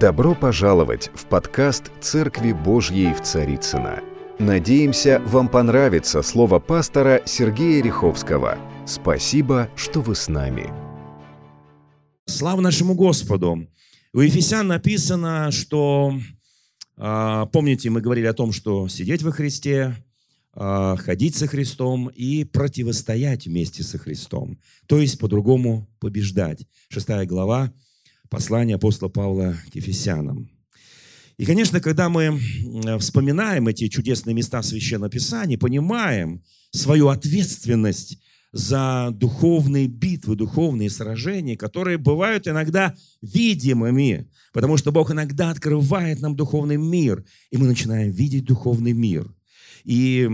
Добро 0.00 0.34
пожаловать 0.34 1.10
в 1.14 1.24
подкаст 1.24 1.84
«Церкви 2.02 2.52
Божьей 2.52 3.14
в 3.14 3.22
Царицына. 3.22 4.02
Надеемся, 4.38 5.22
вам 5.24 5.48
понравится 5.48 6.20
слово 6.20 6.58
пастора 6.58 7.22
Сергея 7.24 7.82
Риховского. 7.82 8.58
Спасибо, 8.86 9.70
что 9.74 10.02
вы 10.02 10.14
с 10.14 10.28
нами. 10.28 10.68
Слава 12.26 12.60
нашему 12.60 12.94
Господу! 12.94 13.66
У 14.12 14.20
Ефесян 14.20 14.66
написано, 14.66 15.50
что, 15.50 16.12
а, 16.98 17.46
помните, 17.46 17.88
мы 17.88 18.02
говорили 18.02 18.26
о 18.26 18.34
том, 18.34 18.52
что 18.52 18.88
сидеть 18.88 19.22
во 19.22 19.32
Христе, 19.32 19.96
а, 20.52 20.96
ходить 20.96 21.36
со 21.36 21.46
Христом 21.46 22.08
и 22.08 22.44
противостоять 22.44 23.46
вместе 23.46 23.82
со 23.82 23.96
Христом. 23.96 24.58
То 24.88 24.98
есть, 24.98 25.18
по-другому, 25.18 25.88
побеждать. 26.00 26.66
Шестая 26.90 27.24
глава, 27.24 27.72
послание 28.30 28.76
апостола 28.76 29.08
Павла 29.08 29.56
к 29.72 29.74
Ефесянам. 29.74 30.50
И, 31.38 31.44
конечно, 31.44 31.80
когда 31.80 32.08
мы 32.08 32.40
вспоминаем 32.98 33.68
эти 33.68 33.88
чудесные 33.88 34.34
места 34.34 34.62
Священного 34.62 35.10
Писания, 35.10 35.58
понимаем 35.58 36.42
свою 36.70 37.08
ответственность 37.08 38.18
за 38.52 39.10
духовные 39.12 39.86
битвы, 39.86 40.34
духовные 40.34 40.88
сражения, 40.88 41.56
которые 41.56 41.98
бывают 41.98 42.48
иногда 42.48 42.94
видимыми, 43.20 44.30
потому 44.52 44.78
что 44.78 44.92
Бог 44.92 45.10
иногда 45.10 45.50
открывает 45.50 46.20
нам 46.20 46.36
духовный 46.36 46.78
мир, 46.78 47.24
и 47.50 47.58
мы 47.58 47.66
начинаем 47.66 48.10
видеть 48.10 48.44
духовный 48.44 48.92
мир. 48.92 49.30
И 49.84 50.28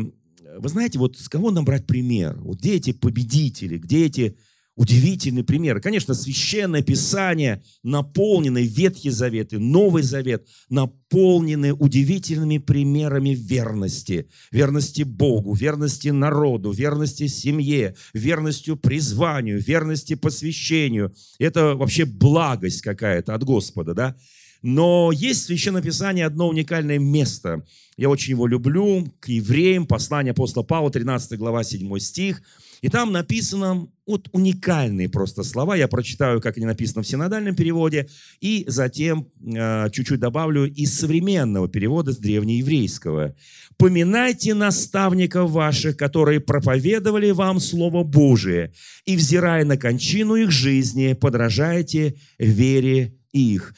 вы 0.58 0.68
знаете, 0.68 1.00
вот 1.00 1.18
с 1.18 1.28
кого 1.28 1.50
нам 1.50 1.64
брать 1.64 1.86
пример? 1.86 2.38
Вот 2.42 2.58
где 2.58 2.74
эти 2.74 2.92
победители, 2.92 3.78
где 3.78 4.06
эти 4.06 4.36
Удивительный 4.74 5.44
пример. 5.44 5.80
Конечно, 5.82 6.14
Священное 6.14 6.82
Писание, 6.82 7.62
наполненное 7.82 8.62
Ветхий 8.62 9.10
Завет 9.10 9.52
и 9.52 9.58
Новый 9.58 10.02
Завет, 10.02 10.48
наполнены 10.70 11.74
удивительными 11.74 12.56
примерами 12.56 13.30
верности. 13.30 14.30
Верности 14.50 15.02
Богу, 15.02 15.52
верности 15.52 16.08
народу, 16.08 16.70
верности 16.70 17.26
семье, 17.26 17.96
верностью 18.14 18.76
призванию, 18.76 19.60
верности 19.60 20.14
посвящению. 20.14 21.14
Это 21.38 21.74
вообще 21.74 22.06
благость 22.06 22.80
какая-то 22.80 23.34
от 23.34 23.44
Господа, 23.44 23.92
да? 23.92 24.16
Но 24.62 25.10
есть 25.12 25.42
в 25.42 25.46
Священном 25.46 25.82
Писании 25.82 26.22
одно 26.22 26.48
уникальное 26.48 26.98
место. 26.98 27.64
Я 27.96 28.08
очень 28.08 28.30
его 28.30 28.46
люблю. 28.46 29.06
К 29.20 29.28
евреям, 29.28 29.86
послание 29.86 30.30
апостола 30.30 30.62
Павла, 30.62 30.90
13 30.90 31.38
глава, 31.38 31.64
7 31.64 31.98
стих– 31.98 32.42
и 32.82 32.88
там 32.88 33.12
написано 33.12 33.86
вот 34.06 34.28
уникальные 34.32 35.08
просто 35.08 35.44
слова. 35.44 35.76
Я 35.76 35.86
прочитаю, 35.86 36.40
как 36.40 36.56
они 36.56 36.66
написаны 36.66 37.04
в 37.04 37.06
синодальном 37.06 37.54
переводе, 37.54 38.08
и 38.40 38.64
затем 38.66 39.28
э, 39.40 39.88
чуть-чуть 39.92 40.18
добавлю 40.18 40.64
из 40.68 40.98
современного 40.98 41.68
перевода 41.68 42.12
с 42.12 42.18
древнееврейского. 42.18 43.36
«Поминайте 43.76 44.54
наставников 44.54 45.52
ваших, 45.52 45.96
которые 45.96 46.40
проповедовали 46.40 47.30
вам 47.30 47.60
Слово 47.60 48.02
Божие, 48.02 48.72
и, 49.04 49.16
взирая 49.16 49.64
на 49.64 49.76
кончину 49.76 50.34
их 50.34 50.50
жизни, 50.50 51.12
подражайте 51.12 52.16
вере 52.40 53.14
их. 53.32 53.74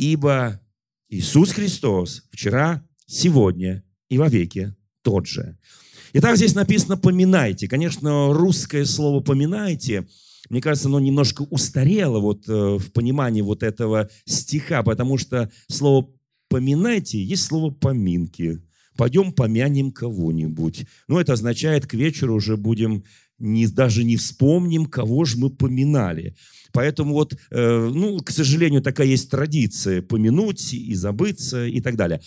Ибо 0.00 0.58
Иисус 1.10 1.52
Христос 1.52 2.22
вчера, 2.30 2.82
сегодня 3.04 3.84
и 4.08 4.16
вовеки 4.16 4.74
тот 5.02 5.26
же». 5.26 5.58
Итак, 6.14 6.38
здесь 6.38 6.54
написано 6.54 6.96
«поминайте». 6.96 7.68
Конечно, 7.68 8.32
русское 8.32 8.86
слово 8.86 9.20
«поминайте» 9.20 10.06
мне 10.48 10.60
кажется, 10.60 10.88
оно 10.88 10.98
немножко 10.98 11.42
устарело 11.42 12.18
вот 12.18 12.48
э, 12.48 12.52
в 12.52 12.90
понимании 12.92 13.40
вот 13.40 13.62
этого 13.62 14.08
стиха, 14.24 14.82
потому 14.82 15.16
что 15.16 15.48
слово 15.68 16.08
«поминайте» 16.48 17.22
есть 17.22 17.44
слово 17.44 17.70
«поминки». 17.70 18.60
Пойдем 18.96 19.32
помянем 19.32 19.92
кого-нибудь. 19.92 20.86
Ну, 21.08 21.20
это 21.20 21.34
означает, 21.34 21.86
к 21.86 21.94
вечеру 21.94 22.34
уже 22.34 22.56
будем 22.56 23.04
не, 23.38 23.66
даже 23.68 24.02
не 24.02 24.16
вспомним, 24.16 24.86
кого 24.86 25.24
же 25.24 25.38
мы 25.38 25.50
поминали. 25.50 26.34
Поэтому 26.72 27.14
вот, 27.14 27.34
э, 27.50 27.90
ну, 27.92 28.18
к 28.18 28.30
сожалению, 28.30 28.82
такая 28.82 29.06
есть 29.06 29.30
традиция 29.30 30.02
помянуть 30.02 30.72
и 30.72 30.94
забыться 30.94 31.66
и 31.66 31.80
так 31.80 31.96
далее. 31.96 32.20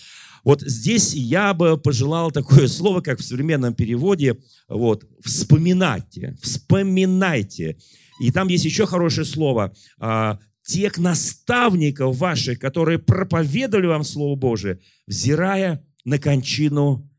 Вот 0.43 0.61
здесь 0.61 1.13
я 1.13 1.53
бы 1.53 1.77
пожелал 1.77 2.31
такое 2.31 2.67
слово, 2.67 3.01
как 3.01 3.19
в 3.19 3.23
современном 3.23 3.73
переводе, 3.73 4.37
вот, 4.67 5.05
вспоминайте, 5.23 6.35
вспоминайте. 6.41 7.77
И 8.19 8.31
там 8.31 8.47
есть 8.47 8.65
еще 8.65 8.85
хорошее 8.85 9.25
слово, 9.25 9.73
а, 9.99 10.39
тех 10.65 10.97
наставников 10.97 12.17
ваших, 12.17 12.59
которые 12.59 12.99
проповедовали 12.99 13.87
вам 13.87 14.03
Слово 14.03 14.35
Божие, 14.35 14.79
взирая 15.07 15.85
на 16.05 16.19
кончину 16.19 17.09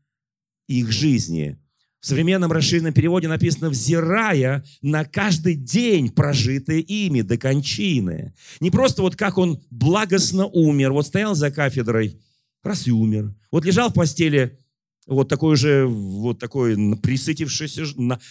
их 0.67 0.91
жизни. 0.91 1.57
В 2.05 2.07
современном 2.07 2.51
расширенном 2.51 2.93
переводе 2.93 3.27
написано 3.27 3.71
«взирая 3.71 4.63
на 4.83 5.05
каждый 5.05 5.55
день, 5.55 6.11
прожитый 6.11 6.81
ими 6.81 7.21
до 7.21 7.35
кончины». 7.35 8.35
Не 8.59 8.69
просто 8.69 9.01
вот 9.01 9.15
как 9.15 9.39
он 9.39 9.59
благостно 9.71 10.45
умер, 10.45 10.91
вот 10.91 11.07
стоял 11.07 11.33
за 11.33 11.49
кафедрой 11.49 12.21
раз 12.61 12.85
и 12.85 12.91
умер. 12.91 13.33
Вот 13.51 13.65
лежал 13.65 13.89
в 13.89 13.95
постели, 13.95 14.59
вот 15.07 15.29
такой 15.29 15.55
же, 15.55 15.87
вот 15.87 16.37
такой 16.37 16.75
присытившийся, 16.97 17.85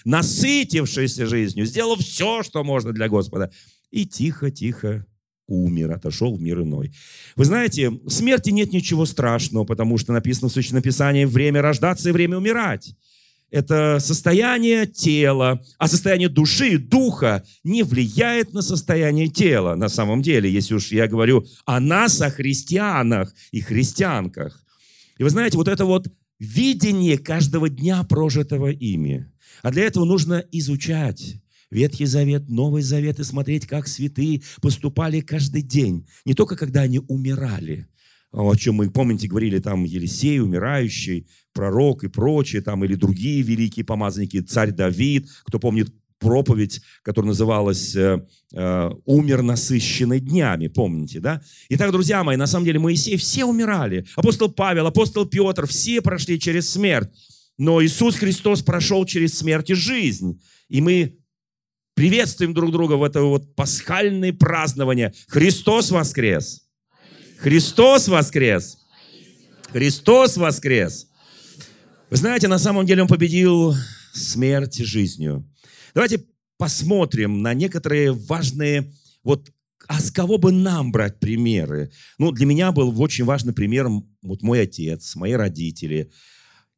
насытившийся 0.05 1.27
жизнью, 1.27 1.67
сделал 1.67 1.97
все, 1.97 2.45
что 2.45 2.63
можно 2.63 2.93
для 2.93 3.09
Господа. 3.09 3.51
И 3.91 4.07
тихо-тихо 4.07 5.05
умер, 5.49 5.91
отошел 5.91 6.37
в 6.37 6.41
мир 6.41 6.63
иной. 6.63 6.93
Вы 7.35 7.45
знаете, 7.45 7.91
в 7.91 8.11
смерти 8.11 8.51
нет 8.51 8.73
ничего 8.73 9.05
страшного, 9.05 9.65
потому 9.65 9.99
что 9.99 10.13
написано 10.13 10.49
в 10.49 10.53
Священном 10.53 10.85
Писании 10.85 11.25
«время 11.25 11.61
рождаться 11.61 12.11
и 12.11 12.13
время 12.13 12.37
умирать» 12.37 12.95
это 13.55 14.01
состояние 14.01 14.85
тела, 14.85 15.63
а 15.79 15.87
состояние 15.87 16.29
души 16.29 16.77
духа 16.77 17.45
не 17.63 17.85
влияет 17.85 18.53
на 18.53 18.63
состояние 18.63 19.29
тела. 19.29 19.77
На 19.77 19.89
самом 19.89 20.23
деле, 20.23 20.51
если 20.51 20.75
уж 20.75 20.91
я 20.91 21.07
говорю 21.07 21.47
о 21.65 21.79
нас, 21.79 22.21
о 22.21 22.31
христианах 22.31 23.33
и 23.53 23.61
христианках. 23.61 24.61
И 25.19 25.23
вы 25.23 25.31
знаете, 25.31 25.57
вот 25.57 25.69
это 25.69 25.85
вот 25.85 26.09
видение 26.41 27.17
каждого 27.17 27.69
дня 27.69 28.03
прожитого 28.03 28.73
ими. 28.73 29.31
А 29.63 29.71
для 29.71 29.85
этого 29.85 30.05
нужно 30.05 30.45
изучать 30.51 31.37
Ветхий 31.71 32.07
Завет, 32.07 32.49
Новый 32.49 32.83
Завет 32.83 33.21
и 33.21 33.25
смотреть, 33.25 33.69
как 33.69 33.87
святые 33.87 34.43
поступали 34.63 35.21
каждый 35.21 35.63
день. 35.63 36.09
Не 36.25 36.35
только 36.35 36.57
когда 36.57 36.81
они 36.81 36.99
умирали, 37.07 37.87
о 38.35 38.55
чем 38.57 38.77
мы, 38.77 38.91
помните, 38.91 39.29
говорили, 39.29 39.61
там 39.61 39.85
Елисей, 39.85 40.41
умирающий, 40.41 41.29
пророк 41.53 42.05
и 42.05 42.09
прочее, 42.09 42.63
там, 42.63 42.85
или 42.85 42.95
другие 42.97 43.43
великие 43.43 43.85
помазанники, 43.85 44.41
царь 44.41 44.73
Давид, 44.73 45.29
кто 45.45 45.59
помнит 45.59 45.95
проповедь, 46.19 46.81
которая 47.03 47.29
называлась 47.29 47.95
э, 47.95 48.27
э, 48.53 48.91
«Умер 49.05 49.43
насыщенный 49.43 50.21
днями», 50.21 50.69
помните, 50.69 51.21
да? 51.21 51.43
Итак, 51.69 51.93
друзья 51.93 52.25
мои, 52.25 52.37
на 52.37 52.47
самом 52.47 52.65
деле 52.65 52.79
Моисей, 52.79 53.17
все 53.17 53.45
умирали. 53.45 54.07
Апостол 54.17 54.51
Павел, 54.51 54.87
апостол 54.87 55.27
Петр, 55.27 55.67
все 55.67 56.01
прошли 56.01 56.41
через 56.41 56.71
смерть. 56.71 57.11
Но 57.59 57.83
Иисус 57.85 58.17
Христос 58.17 58.63
прошел 58.63 59.05
через 59.05 59.39
смерть 59.39 59.71
и 59.71 59.75
жизнь. 59.75 60.41
И 60.69 60.81
мы 60.81 61.19
приветствуем 61.95 62.53
друг 62.55 62.73
друга 62.73 62.95
в 62.95 63.05
это 63.05 63.23
вот 63.23 63.55
пасхальное 63.55 64.33
празднование. 64.33 65.13
Христос 65.29 65.91
воскрес! 65.91 66.64
Христос 67.39 68.09
воскрес! 68.09 68.79
Христос 69.73 70.37
воскрес! 70.37 71.09
Вы 72.11 72.17
знаете, 72.17 72.49
на 72.49 72.59
самом 72.59 72.87
деле 72.87 73.03
Он 73.03 73.09
победил 73.09 73.75
смерть 74.13 74.77
жизнью. 74.77 75.45
Давайте 75.95 76.25
посмотрим 76.57 77.43
на 77.43 77.55
некоторые 77.55 78.13
важные, 78.13 78.93
вот 79.23 79.51
а 79.87 80.01
с 80.01 80.11
кого 80.11 80.39
бы 80.39 80.53
нам 80.53 80.93
брать 80.93 81.21
примеры? 81.21 81.91
Ну, 82.19 82.33
для 82.33 82.47
меня 82.47 82.73
был 82.73 83.01
очень 83.01 83.25
важный 83.25 83.53
пример 83.53 83.89
вот 84.23 84.43
мой 84.43 84.63
отец, 84.63 85.15
мои 85.15 85.33
родители, 85.33 86.11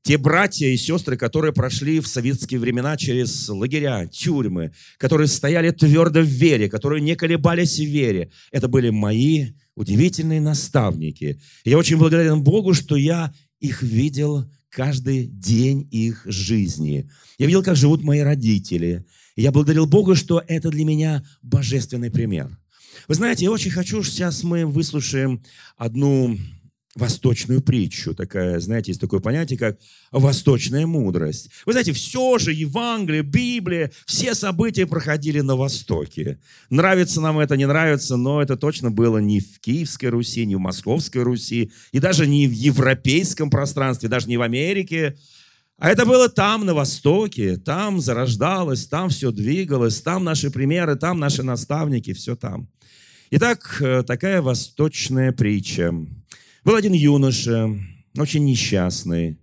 те 0.03 0.19
братья 0.19 0.69
и 0.69 0.77
сестры, 0.77 1.17
которые 1.17 1.53
прошли 1.53 1.99
в 2.01 2.07
советские 2.07 2.61
времена 2.61 2.97
через 2.97 3.49
лагеря, 3.49 4.07
тюрьмы, 4.07 4.73
которые 4.99 5.27
стояли 5.27 5.71
твердо 5.71 6.21
в 6.21 6.27
вере, 6.27 6.69
которые 6.69 7.03
не 7.03 7.17
колебались 7.17 7.79
в 7.79 7.85
вере. 7.85 8.31
Это 8.53 8.69
были 8.69 8.91
мои 8.91 9.49
удивительные 9.77 10.41
наставники. 10.41 11.41
И 11.65 11.71
я 11.71 11.79
очень 11.79 11.99
благодарен 11.99 12.43
Богу, 12.43 12.75
что 12.75 12.97
я 12.97 13.33
их 13.61 13.83
видел 13.83 14.51
каждый 14.71 15.27
день 15.27 15.87
их 15.91 16.23
жизни. 16.27 17.09
Я 17.39 17.47
видел, 17.47 17.63
как 17.63 17.77
живут 17.77 18.03
мои 18.03 18.21
родители. 18.21 19.07
И 19.37 19.43
я 19.43 19.53
благодарил 19.53 19.87
Богу, 19.87 20.15
что 20.15 20.43
это 20.47 20.71
для 20.71 20.85
меня 20.85 21.25
божественный 21.43 22.11
пример. 22.11 22.59
Вы 23.07 23.15
знаете, 23.15 23.45
я 23.45 23.53
очень 23.53 23.71
хочу, 23.71 24.03
сейчас 24.03 24.43
мы 24.43 24.67
выслушаем 24.67 25.43
одну 25.77 26.37
восточную 26.97 27.61
притчу. 27.61 28.15
Такая, 28.15 28.59
знаете, 28.59 28.91
есть 28.91 29.01
такое 29.01 29.21
понятие, 29.21 29.59
как 29.59 29.79
восточная 30.11 30.87
мудрость. 30.87 31.51
Вы 31.67 31.73
знаете, 31.73 31.93
все 31.93 32.39
же 32.39 32.53
Евангелие, 32.53 33.23
Библия, 33.23 33.93
все 34.07 34.35
события 34.35 34.87
проходили 34.87 35.41
на 35.41 35.57
Востоке. 35.57 36.39
Нравится 36.71 37.21
нам 37.21 37.39
это, 37.39 37.57
не 37.57 37.67
нравится, 37.67 38.17
но 38.17 38.43
это 38.43 38.57
точно 38.57 38.91
было 38.91 39.19
не 39.19 39.41
в 39.41 39.61
Киевской 39.61 40.07
Руси, 40.07 40.47
не 40.47 40.57
в 40.57 40.61
Московской 40.61 41.23
Руси, 41.23 41.71
и 41.93 42.01
даже 42.01 42.27
не 42.27 42.49
в 42.49 42.53
европейском 42.53 43.51
пространстве, 43.51 44.09
даже 44.09 44.29
не 44.29 44.39
в 44.39 44.43
Америке. 44.43 45.17
А 45.79 45.91
это 45.91 46.07
было 46.07 46.31
там, 46.31 46.65
на 46.65 46.73
Востоке, 46.73 47.59
там 47.59 48.01
зарождалось, 48.01 48.87
там 48.87 49.11
все 49.11 49.31
двигалось, 49.31 50.01
там 50.01 50.25
наши 50.25 50.51
примеры, 50.51 50.97
там 50.97 51.19
наши 51.19 51.43
наставники, 51.43 52.15
все 52.15 52.35
там. 52.35 52.69
Итак, 53.31 53.77
э, 53.81 54.03
такая 54.03 54.41
восточная 54.41 55.33
притча. 55.33 55.93
Был 56.67 56.75
один 56.75 56.95
юноша, 56.95 57.71
очень 58.19 58.45
несчастный. 58.45 59.39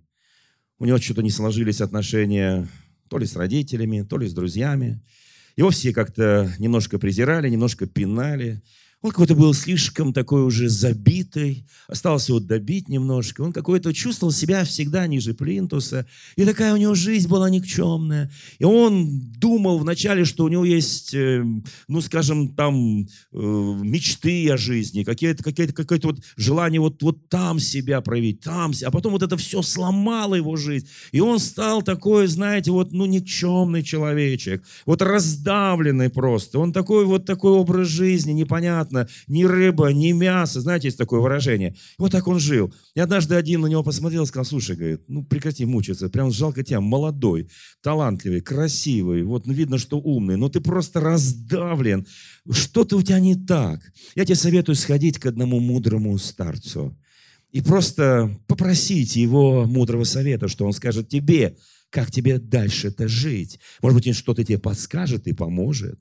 У 0.77 0.83
него 0.83 0.97
что-то 0.97 1.23
не 1.23 1.29
сложились 1.29 1.79
отношения 1.79 2.67
то 3.07 3.17
ли 3.17 3.25
с 3.25 3.37
родителями, 3.37 4.01
то 4.01 4.17
ли 4.17 4.27
с 4.27 4.33
друзьями. 4.33 5.01
Его 5.55 5.69
все 5.69 5.93
как-то 5.93 6.53
немножко 6.59 6.99
презирали, 6.99 7.47
немножко 7.47 7.85
пинали. 7.85 8.61
Он 9.03 9.11
какой-то 9.11 9.35
был 9.35 9.53
слишком 9.53 10.13
такой 10.13 10.43
уже 10.43 10.69
забитый, 10.69 11.65
осталось 11.89 12.29
его 12.29 12.39
добить 12.39 12.87
немножко. 12.87 13.41
Он 13.41 13.51
какой-то 13.51 13.93
чувствовал 13.93 14.31
себя 14.31 14.63
всегда 14.63 15.05
ниже 15.07 15.33
плинтуса. 15.33 16.05
И 16.37 16.45
такая 16.45 16.73
у 16.73 16.77
него 16.77 16.95
жизнь 16.95 17.27
была 17.27 17.49
никчемная. 17.49 18.31
И 18.59 18.63
он 18.63 19.19
думал 19.39 19.79
вначале, 19.79 20.23
что 20.23 20.45
у 20.45 20.47
него 20.47 20.63
есть, 20.63 21.13
э, 21.13 21.43
ну, 21.89 21.99
скажем, 21.99 22.55
там 22.55 23.01
э, 23.01 23.05
мечты 23.33 24.49
о 24.49 24.55
жизни, 24.55 25.03
какие-то, 25.03 25.43
какие-то, 25.43 25.73
какое-то 25.73 26.07
вот 26.07 26.19
желание 26.37 26.79
вот, 26.79 27.03
вот 27.03 27.27
там 27.27 27.59
себя 27.59 27.99
проявить, 27.99 28.39
там. 28.39 28.71
А 28.85 28.89
потом 28.89 29.11
вот 29.11 29.21
это 29.21 29.35
все 29.35 29.61
сломало 29.63 30.35
его 30.35 30.55
жизнь. 30.55 30.87
И 31.11 31.19
он 31.19 31.39
стал 31.39 31.81
такой, 31.81 32.27
знаете, 32.27 32.71
вот, 32.71 32.93
ну, 32.93 33.05
никчемный 33.05 33.83
человечек. 33.83 34.63
Вот 34.85 35.01
раздавленный 35.01 36.09
просто. 36.09 36.57
Он 36.57 36.71
такой 36.71 37.03
вот 37.03 37.25
такой 37.25 37.51
образ 37.51 37.89
жизни 37.89 38.31
непонятный 38.31 38.92
понятно, 38.93 39.07
ни 39.27 39.43
рыба, 39.43 39.87
ни 39.87 40.11
мясо. 40.11 40.61
Знаете, 40.61 40.87
есть 40.87 40.97
такое 40.97 41.19
выражение. 41.19 41.75
Вот 41.97 42.11
так 42.11 42.27
он 42.27 42.39
жил. 42.39 42.73
И 42.95 42.99
однажды 42.99 43.35
один 43.35 43.61
на 43.61 43.67
него 43.67 43.83
посмотрел 43.83 44.23
и 44.23 44.27
сказал, 44.27 44.45
слушай, 44.45 44.75
говорит, 44.75 45.01
ну 45.07 45.23
прекрати 45.23 45.65
мучиться, 45.65 46.09
прям 46.09 46.31
жалко 46.31 46.63
тебя, 46.63 46.81
молодой, 46.81 47.49
талантливый, 47.81 48.41
красивый, 48.41 49.23
вот 49.23 49.47
видно, 49.47 49.77
что 49.77 49.97
умный, 49.97 50.37
но 50.37 50.49
ты 50.49 50.61
просто 50.61 50.99
раздавлен. 50.99 52.05
Что-то 52.49 52.97
у 52.97 53.01
тебя 53.01 53.19
не 53.19 53.35
так. 53.35 53.81
Я 54.15 54.25
тебе 54.25 54.35
советую 54.35 54.75
сходить 54.75 55.19
к 55.19 55.25
одному 55.25 55.59
мудрому 55.59 56.17
старцу 56.17 56.97
и 57.51 57.61
просто 57.61 58.35
попросить 58.47 59.15
его 59.15 59.65
мудрого 59.65 60.05
совета, 60.05 60.47
что 60.47 60.65
он 60.65 60.73
скажет 60.73 61.09
тебе, 61.09 61.55
как 61.89 62.11
тебе 62.11 62.39
дальше-то 62.39 63.07
жить. 63.07 63.59
Может 63.81 63.97
быть, 63.97 64.07
он 64.07 64.13
что-то 64.13 64.43
тебе 64.43 64.57
подскажет 64.57 65.27
и 65.27 65.33
поможет. 65.33 65.99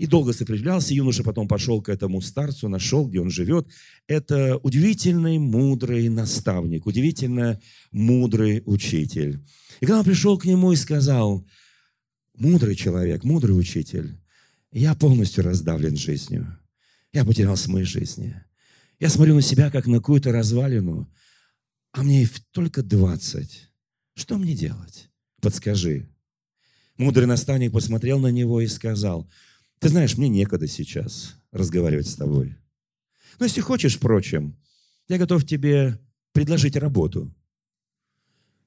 И 0.00 0.06
долго 0.06 0.32
сопротивлялся. 0.32 0.94
Юноша 0.94 1.22
потом 1.22 1.46
пошел 1.46 1.82
к 1.82 1.90
этому 1.90 2.22
старцу, 2.22 2.70
нашел, 2.70 3.06
где 3.06 3.20
он 3.20 3.28
живет. 3.28 3.68
Это 4.06 4.56
удивительный, 4.56 5.36
мудрый 5.36 6.08
наставник, 6.08 6.86
удивительно 6.86 7.60
мудрый 7.90 8.62
учитель. 8.64 9.44
И 9.80 9.84
когда 9.84 9.98
он 9.98 10.04
пришел 10.06 10.38
к 10.38 10.46
нему 10.46 10.72
и 10.72 10.76
сказал, 10.76 11.46
мудрый 12.34 12.76
человек, 12.76 13.24
мудрый 13.24 13.50
учитель, 13.50 14.18
я 14.72 14.94
полностью 14.94 15.44
раздавлен 15.44 15.98
жизнью. 15.98 16.58
Я 17.12 17.26
потерял 17.26 17.58
смысл 17.58 17.84
жизни. 17.84 18.42
Я 19.00 19.10
смотрю 19.10 19.34
на 19.34 19.42
себя, 19.42 19.70
как 19.70 19.86
на 19.86 19.98
какую-то 19.98 20.32
развалину, 20.32 21.12
а 21.92 22.02
мне 22.04 22.26
только 22.52 22.82
20. 22.82 23.68
Что 24.14 24.38
мне 24.38 24.54
делать? 24.54 25.10
Подскажи. 25.42 26.08
Мудрый 26.96 27.26
наставник 27.26 27.72
посмотрел 27.72 28.18
на 28.18 28.28
него 28.28 28.62
и 28.62 28.66
сказал– 28.66 29.30
ты 29.80 29.88
знаешь, 29.88 30.16
мне 30.16 30.28
некогда 30.28 30.66
сейчас 30.66 31.36
разговаривать 31.52 32.06
с 32.06 32.14
тобой. 32.14 32.56
Но 33.38 33.46
если 33.46 33.62
хочешь, 33.62 33.96
впрочем, 33.96 34.56
я 35.08 35.18
готов 35.18 35.44
тебе 35.46 35.98
предложить 36.32 36.76
работу. 36.76 37.34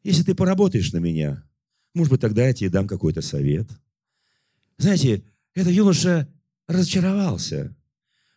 Если 0.04 0.24
ты 0.24 0.36
поработаешь 0.36 0.92
на 0.92 0.98
меня, 0.98 1.44
может 1.94 2.12
быть, 2.12 2.21
тогда 2.21 2.48
я 2.48 2.54
тебе 2.54 2.71
дам 2.71 2.88
какой-то 2.88 3.21
совет. 3.21 3.69
Знаете, 4.77 5.24
этот 5.54 5.71
юноша 5.71 6.27
разочаровался. 6.68 7.75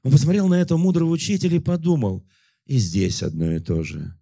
Он 0.02 0.12
посмотрел 0.12 0.46
на 0.46 0.60
этого 0.60 0.78
мудрого 0.78 1.10
учителя 1.10 1.56
и 1.56 1.60
подумал, 1.60 2.24
и 2.66 2.76
здесь 2.76 3.22
одно 3.22 3.52
и 3.52 3.58
то 3.58 3.82
же 3.82 4.14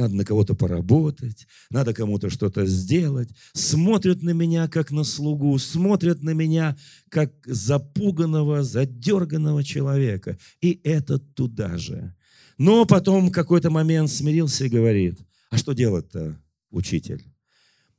надо 0.00 0.14
на 0.14 0.24
кого-то 0.24 0.54
поработать, 0.54 1.46
надо 1.70 1.94
кому-то 1.94 2.30
что-то 2.30 2.66
сделать. 2.66 3.28
Смотрят 3.52 4.22
на 4.22 4.30
меня, 4.30 4.68
как 4.68 4.90
на 4.90 5.04
слугу, 5.04 5.56
смотрят 5.58 6.22
на 6.22 6.30
меня, 6.30 6.76
как 7.08 7.32
запуганного, 7.46 8.62
задерганного 8.62 9.62
человека. 9.62 10.38
И 10.60 10.80
этот 10.84 11.34
туда 11.34 11.78
же. 11.78 12.14
Но 12.58 12.84
потом 12.84 13.28
в 13.28 13.32
какой-то 13.32 13.70
момент 13.70 14.10
смирился 14.10 14.64
и 14.64 14.68
говорит, 14.68 15.18
а 15.50 15.56
что 15.56 15.72
делать-то, 15.72 16.40
учитель? 16.70 17.24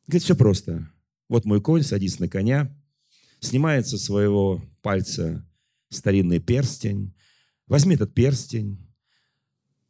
Говорит, 0.07 0.24
все 0.24 0.36
просто. 0.36 0.89
Вот 1.30 1.45
мой 1.45 1.62
конь, 1.62 1.83
садись 1.83 2.19
на 2.19 2.27
коня, 2.27 2.75
снимает 3.39 3.88
со 3.88 3.98
своего 3.98 4.63
пальца 4.81 5.48
старинный 5.89 6.39
перстень, 6.39 7.13
возьми 7.68 7.95
этот 7.95 8.13
перстень, 8.13 8.77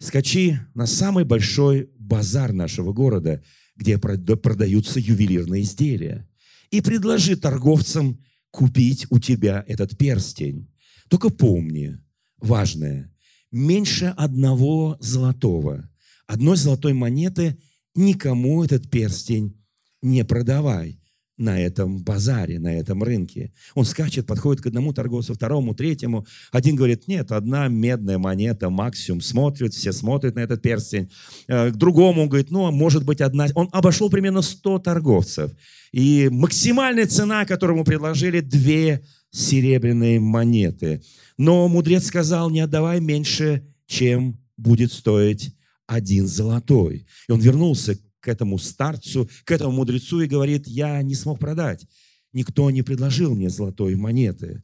скачи 0.01 0.59
на 0.73 0.87
самый 0.87 1.23
большой 1.23 1.89
базар 1.97 2.51
нашего 2.51 2.91
города, 2.91 3.43
где 3.75 3.97
продаются 3.97 4.99
ювелирные 4.99 5.61
изделия, 5.61 6.27
и 6.71 6.81
предложи 6.81 7.35
торговцам 7.35 8.23
купить 8.49 9.07
у 9.09 9.19
тебя 9.19 9.63
этот 9.67 9.97
перстень. 9.97 10.69
Только 11.07 11.29
помни, 11.29 11.97
важное, 12.37 13.13
меньше 13.51 14.13
одного 14.17 14.97
золотого, 14.99 15.89
одной 16.27 16.57
золотой 16.57 16.93
монеты 16.93 17.57
никому 17.95 18.63
этот 18.63 18.89
перстень 18.89 19.61
не 20.01 20.23
продавай 20.23 21.00
на 21.41 21.59
этом 21.59 22.03
базаре, 22.03 22.59
на 22.59 22.73
этом 22.73 23.03
рынке. 23.03 23.51
Он 23.73 23.83
скачет, 23.83 24.27
подходит 24.27 24.61
к 24.63 24.67
одному 24.67 24.93
торговцу, 24.93 25.33
второму, 25.33 25.73
третьему. 25.73 26.25
Один 26.51 26.75
говорит, 26.75 27.07
нет, 27.07 27.31
одна 27.31 27.67
медная 27.67 28.17
монета 28.17 28.69
максимум. 28.69 29.21
Смотрят, 29.21 29.73
все 29.73 29.91
смотрят 29.91 30.35
на 30.35 30.39
этот 30.39 30.61
перстень. 30.61 31.09
Э, 31.47 31.71
к 31.71 31.75
другому 31.75 32.27
говорит, 32.27 32.51
ну, 32.51 32.67
а 32.67 32.71
может 32.71 33.03
быть, 33.03 33.21
одна. 33.21 33.47
Он 33.55 33.67
обошел 33.71 34.09
примерно 34.09 34.41
100 34.41 34.79
торговцев. 34.79 35.51
И 35.91 36.29
максимальная 36.31 37.07
цена, 37.07 37.45
которую 37.45 37.77
ему 37.77 37.85
предложили, 37.85 38.39
две 38.39 39.03
серебряные 39.31 40.19
монеты. 40.19 41.01
Но 41.37 41.67
мудрец 41.67 42.05
сказал, 42.05 42.49
не 42.49 42.59
отдавай 42.59 42.99
меньше, 42.99 43.67
чем 43.87 44.39
будет 44.57 44.93
стоить 44.93 45.55
один 45.87 46.27
золотой. 46.27 47.05
И 47.27 47.31
он 47.31 47.39
вернулся 47.39 47.97
к 48.21 48.27
этому 48.27 48.57
старцу, 48.57 49.29
к 49.43 49.51
этому 49.51 49.71
мудрецу 49.71 50.21
и 50.21 50.27
говорит, 50.27 50.67
я 50.67 51.01
не 51.01 51.15
смог 51.15 51.39
продать. 51.39 51.85
Никто 52.31 52.71
не 52.71 52.83
предложил 52.83 53.35
мне 53.35 53.49
золотой 53.49 53.95
монеты. 53.95 54.63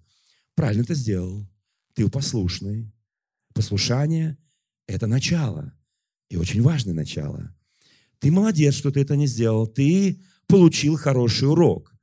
Правильно 0.56 0.86
ты 0.86 0.96
сделал. 0.96 1.46
Ты 1.94 2.08
послушный. 2.10 2.94
Послушание– 3.54 4.38
это 4.88 5.08
начало. 5.08 5.74
И 6.30 6.38
очень 6.38 6.62
важное 6.62 6.94
начало. 6.94 7.54
Ты 8.20 8.32
молодец, 8.32 8.76
что 8.76 8.92
ты 8.92 9.02
это 9.02 9.16
не 9.16 9.28
сделал. 9.28 9.68
Ты 9.68 10.22
получил 10.48 10.96
хороший 10.96 11.50
урок. 11.50 11.94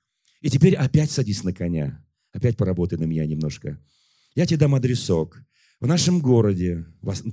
И 0.41 0.51
теперь 0.51 0.77
опять 0.77 1.11
садись 1.11 1.45
на 1.45 1.53
коня. 1.53 2.05
Опять 2.33 2.57
поработай 2.57 2.99
на 2.99 3.05
меня 3.05 3.25
немножко. 3.27 3.81
Я 4.35 4.47
тебе 4.47 4.59
дам 4.59 4.75
адресок. 4.75 5.41
В 5.81 5.87
нашем 5.87 6.21
городе, 6.21 6.87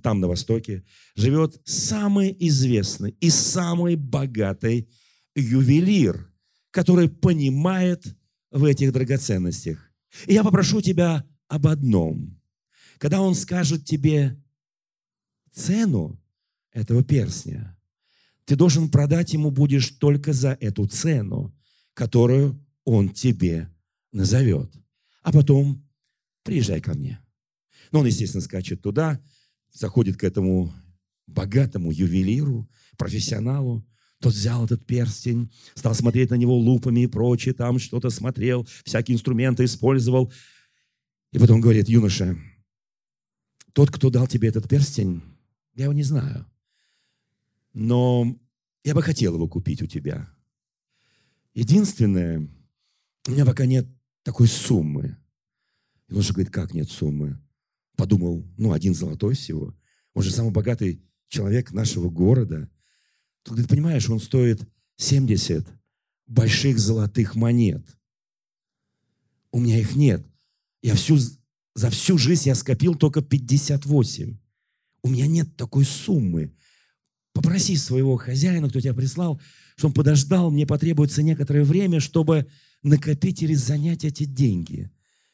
там 0.03 0.19
на 0.19 0.27
востоке, 0.27 0.83
живет 1.15 1.61
самый 1.63 2.35
известный 2.39 3.15
и 3.19 3.29
самый 3.29 3.95
богатый 3.95 4.89
ювелир, 5.35 6.29
который 6.71 7.09
понимает 7.09 8.05
в 8.51 8.65
этих 8.65 8.91
драгоценностях. 8.91 9.91
И 10.27 10.33
я 10.33 10.43
попрошу 10.43 10.81
тебя 10.81 11.25
об 11.47 11.67
одном. 11.67 12.41
Когда 12.97 13.21
он 13.21 13.35
скажет 13.35 13.85
тебе 13.85 14.37
цену 15.51 16.21
этого 16.71 17.03
перстня, 17.03 17.77
ты 18.45 18.55
должен 18.55 18.89
продать 18.89 19.33
ему 19.33 19.51
будешь 19.51 19.91
только 19.91 20.33
за 20.33 20.57
эту 20.59 20.87
цену, 20.87 21.55
которую 21.93 22.65
он 22.83 23.09
тебе 23.09 23.69
назовет. 24.11 24.73
А 25.21 25.31
потом 25.31 25.87
приезжай 26.43 26.81
ко 26.81 26.93
мне. 26.93 27.19
Но 27.91 27.99
он, 27.99 28.05
естественно, 28.05 28.41
скачет 28.41 28.81
туда, 28.81 29.21
заходит 29.71 30.17
к 30.17 30.23
этому 30.23 30.73
богатому 31.27 31.91
ювелиру, 31.91 32.69
профессионалу. 32.97 33.85
Тот 34.19 34.33
взял 34.33 34.65
этот 34.65 34.85
перстень, 34.85 35.51
стал 35.73 35.95
смотреть 35.95 36.29
на 36.29 36.35
него 36.35 36.55
лупами 36.55 37.01
и 37.01 37.07
прочее, 37.07 37.53
там 37.53 37.79
что-то 37.79 38.09
смотрел, 38.09 38.67
всякие 38.83 39.15
инструменты 39.15 39.65
использовал. 39.65 40.31
И 41.31 41.39
потом 41.39 41.59
говорит, 41.59 41.89
юноша, 41.89 42.37
тот, 43.73 43.89
кто 43.89 44.09
дал 44.09 44.27
тебе 44.27 44.49
этот 44.49 44.69
перстень, 44.69 45.21
я 45.75 45.85
его 45.85 45.93
не 45.93 46.03
знаю. 46.03 46.45
но 47.73 48.37
я 48.83 48.95
бы 48.95 49.01
хотел 49.01 49.35
его 49.35 49.47
купить 49.47 49.81
у 49.81 49.87
тебя. 49.87 50.29
Единственное, 51.53 52.47
у 53.27 53.31
меня 53.31 53.45
пока 53.45 53.65
нет 53.65 53.87
такой 54.23 54.47
суммы. 54.47 55.17
И 56.07 56.13
он 56.13 56.21
же 56.21 56.33
говорит, 56.33 56.51
как 56.51 56.73
нет 56.73 56.89
суммы? 56.89 57.39
Подумал, 58.01 58.43
ну, 58.57 58.73
один 58.73 58.95
золотой 58.95 59.35
всего. 59.35 59.75
Он 60.15 60.23
же 60.23 60.31
самый 60.31 60.51
богатый 60.51 61.03
человек 61.27 61.71
нашего 61.71 62.09
города. 62.09 62.67
Тут, 63.43 63.53
говорит, 63.53 63.69
понимаешь, 63.69 64.09
он 64.09 64.19
стоит 64.19 64.59
70 64.95 65.67
больших 66.25 66.79
золотых 66.79 67.35
монет. 67.35 67.85
У 69.51 69.59
меня 69.59 69.77
их 69.77 69.95
нет. 69.95 70.25
Я 70.81 70.95
всю, 70.95 71.19
за 71.75 71.91
всю 71.91 72.17
жизнь 72.17 72.49
я 72.49 72.55
скопил 72.55 72.95
только 72.95 73.21
58. 73.21 74.35
У 75.03 75.07
меня 75.07 75.27
нет 75.27 75.55
такой 75.55 75.85
суммы. 75.85 76.55
Попроси 77.33 77.77
своего 77.77 78.17
хозяина, 78.17 78.67
кто 78.67 78.81
тебя 78.81 78.95
прислал, 78.95 79.39
чтобы 79.75 79.91
он 79.91 79.93
подождал, 79.93 80.49
мне 80.49 80.65
потребуется 80.65 81.21
некоторое 81.21 81.63
время, 81.63 81.99
чтобы 81.99 82.47
накопить 82.81 83.43
или 83.43 83.53
занять 83.53 84.05
эти 84.05 84.23
деньги. 84.23 84.89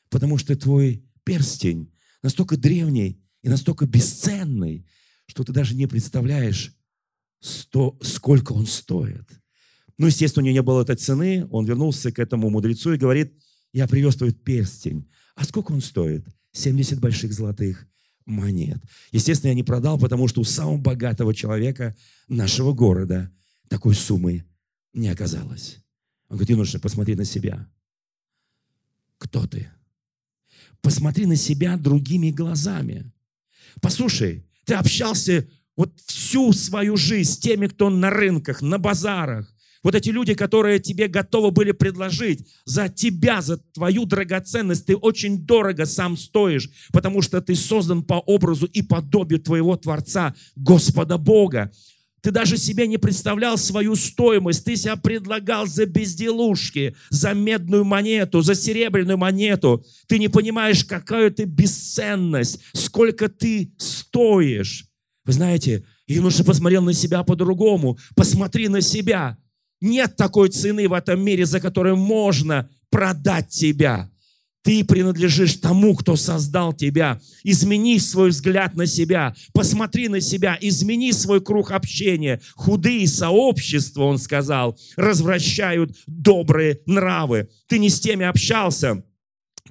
Потому 0.09 0.38
что 0.38 0.57
твой 0.57 1.05
перстень 1.24 1.93
настолько 2.27 2.57
древний 2.57 3.22
и 3.41 3.48
настолько 3.48 3.86
бесценный, 3.86 4.86
что 5.27 5.46
ты 5.46 5.53
даже 5.53 5.75
не 5.75 5.88
представляешь, 5.88 6.75
сто, 7.39 7.98
сколько 8.01 8.51
он 8.51 8.65
стоит. 8.65 9.25
Ну, 9.98 10.07
естественно, 10.07 10.43
у 10.43 10.46
него 10.46 10.53
не 10.53 10.62
было 10.62 10.81
этой 10.81 10.98
цены. 10.98 11.48
Он 11.51 11.65
вернулся 11.65 12.12
к 12.12 12.19
этому 12.19 12.50
мудрецу 12.50 12.93
и 12.93 12.98
говорит, 12.98 13.34
я 13.72 13.88
привез 13.88 14.15
твой 14.17 14.34
перстень. 14.34 15.10
А 15.36 15.46
сколько 15.46 15.72
он 15.72 15.79
стоит? 15.79 16.27
70 16.51 17.00
больших 17.00 17.31
золотых 17.31 17.88
монет. 18.25 18.79
Естественно, 19.13 19.51
я 19.51 19.55
не 19.55 19.63
продал, 19.63 19.98
потому 19.98 20.27
что 20.27 20.41
у 20.41 20.43
самого 20.43 20.77
богатого 20.77 21.34
человека 21.34 21.96
нашего 22.27 22.74
города 22.74 23.31
такой 23.69 23.96
суммы 23.96 24.43
не 24.93 25.07
оказалось. 25.07 25.77
Он 26.27 26.36
говорит, 26.36 26.57
нужно 26.57 26.79
посмотреть 26.81 27.19
на 27.19 27.25
себя. 27.25 27.69
Кто 29.17 29.48
ты? 29.48 29.72
Посмотри 30.81 31.25
на 31.25 31.36
себя 31.36 31.77
другими 31.77 32.31
глазами. 32.31 33.12
Послушай, 33.81 34.46
ты 34.65 34.74
общался 34.74 35.48
вот 35.75 35.93
всю 36.05 36.53
свою 36.53 36.98
жизнь 36.98 37.31
с 37.31 37.38
теми, 37.38 37.67
кто 37.67 37.89
на 37.89 38.10
рынках, 38.10 38.62
на 38.62 38.77
базарах, 38.77 39.53
вот 39.84 39.96
эти 39.96 40.10
люди, 40.10 40.34
которые 40.34 40.79
тебе 40.79 41.07
готовы 41.07 41.51
были 41.51 41.72
предложить 41.72 42.46
за 42.65 42.89
тебя, 42.89 43.41
за 43.41 43.57
твою 43.57 44.05
драгоценность, 44.05 44.86
ты 44.86 44.96
очень 44.96 45.46
дорого 45.46 45.86
сам 45.86 46.17
стоишь, 46.17 46.69
потому 46.91 47.22
что 47.22 47.41
ты 47.41 47.55
создан 47.55 48.03
по 48.03 48.15
образу 48.15 48.65
и 48.65 48.81
подобию 48.81 49.39
твоего 49.39 49.77
Творца, 49.77 50.36
Господа 50.57 51.17
Бога. 51.17 51.72
Ты 52.21 52.31
даже 52.31 52.57
себе 52.57 52.88
не 52.88 52.97
представлял 52.97 53.57
свою 53.57 53.95
стоимость. 53.95 54.65
Ты 54.65 54.75
себя 54.75 54.95
предлагал 54.95 55.67
за 55.67 55.86
безделушки, 55.86 56.95
за 57.09 57.33
медную 57.33 57.86
монету, 57.86 58.41
за 58.41 58.55
серебряную 58.55 59.17
монету. 59.17 59.86
Ты 60.07 60.19
не 60.19 60.27
понимаешь, 60.27 60.83
какая 60.83 61.29
ты 61.29 61.45
бесценность, 61.45 62.59
сколько 62.74 63.29
ты 63.29 63.71
стоишь. 63.77 64.86
Вы 65.25 65.33
знаете, 65.33 65.86
Юноша 66.07 66.43
посмотрел 66.43 66.81
на 66.81 66.93
себя 66.93 67.24
по-другому. 67.24 67.97
Посмотри 68.15 68.67
на 68.69 68.81
себя. 68.81 69.38
Нет 69.81 70.15
такой 70.15 70.50
цены 70.50 70.88
в 70.88 70.93
этом 70.93 71.21
мире, 71.21 71.45
за 71.45 71.59
которую 71.59 71.97
можно 71.97 72.69
продать 72.89 73.50
тебя. 73.50 74.09
Ты 74.67 74.83
принадлежишь 74.83 75.53
тому, 75.53 75.95
кто 75.95 76.17
создал 76.17 76.74
тебя. 76.74 77.21
Измени 77.45 78.00
свой 78.00 78.31
взгляд 78.31 78.75
на 78.75 78.86
себя, 78.86 79.33
посмотри 79.53 80.09
на 80.09 80.19
себя, 80.19 80.57
измени 80.59 81.13
свой 81.13 81.39
круг 81.39 81.71
общения. 81.71 82.41
Худые 82.53 83.07
сообщества, 83.07 84.03
он 84.03 84.17
сказал, 84.17 84.77
развращают 84.97 85.95
добрые 86.05 86.81
нравы. 86.86 87.47
Ты 87.67 87.79
не 87.79 87.88
с 87.88 88.01
теми 88.01 88.25
общался, 88.25 89.05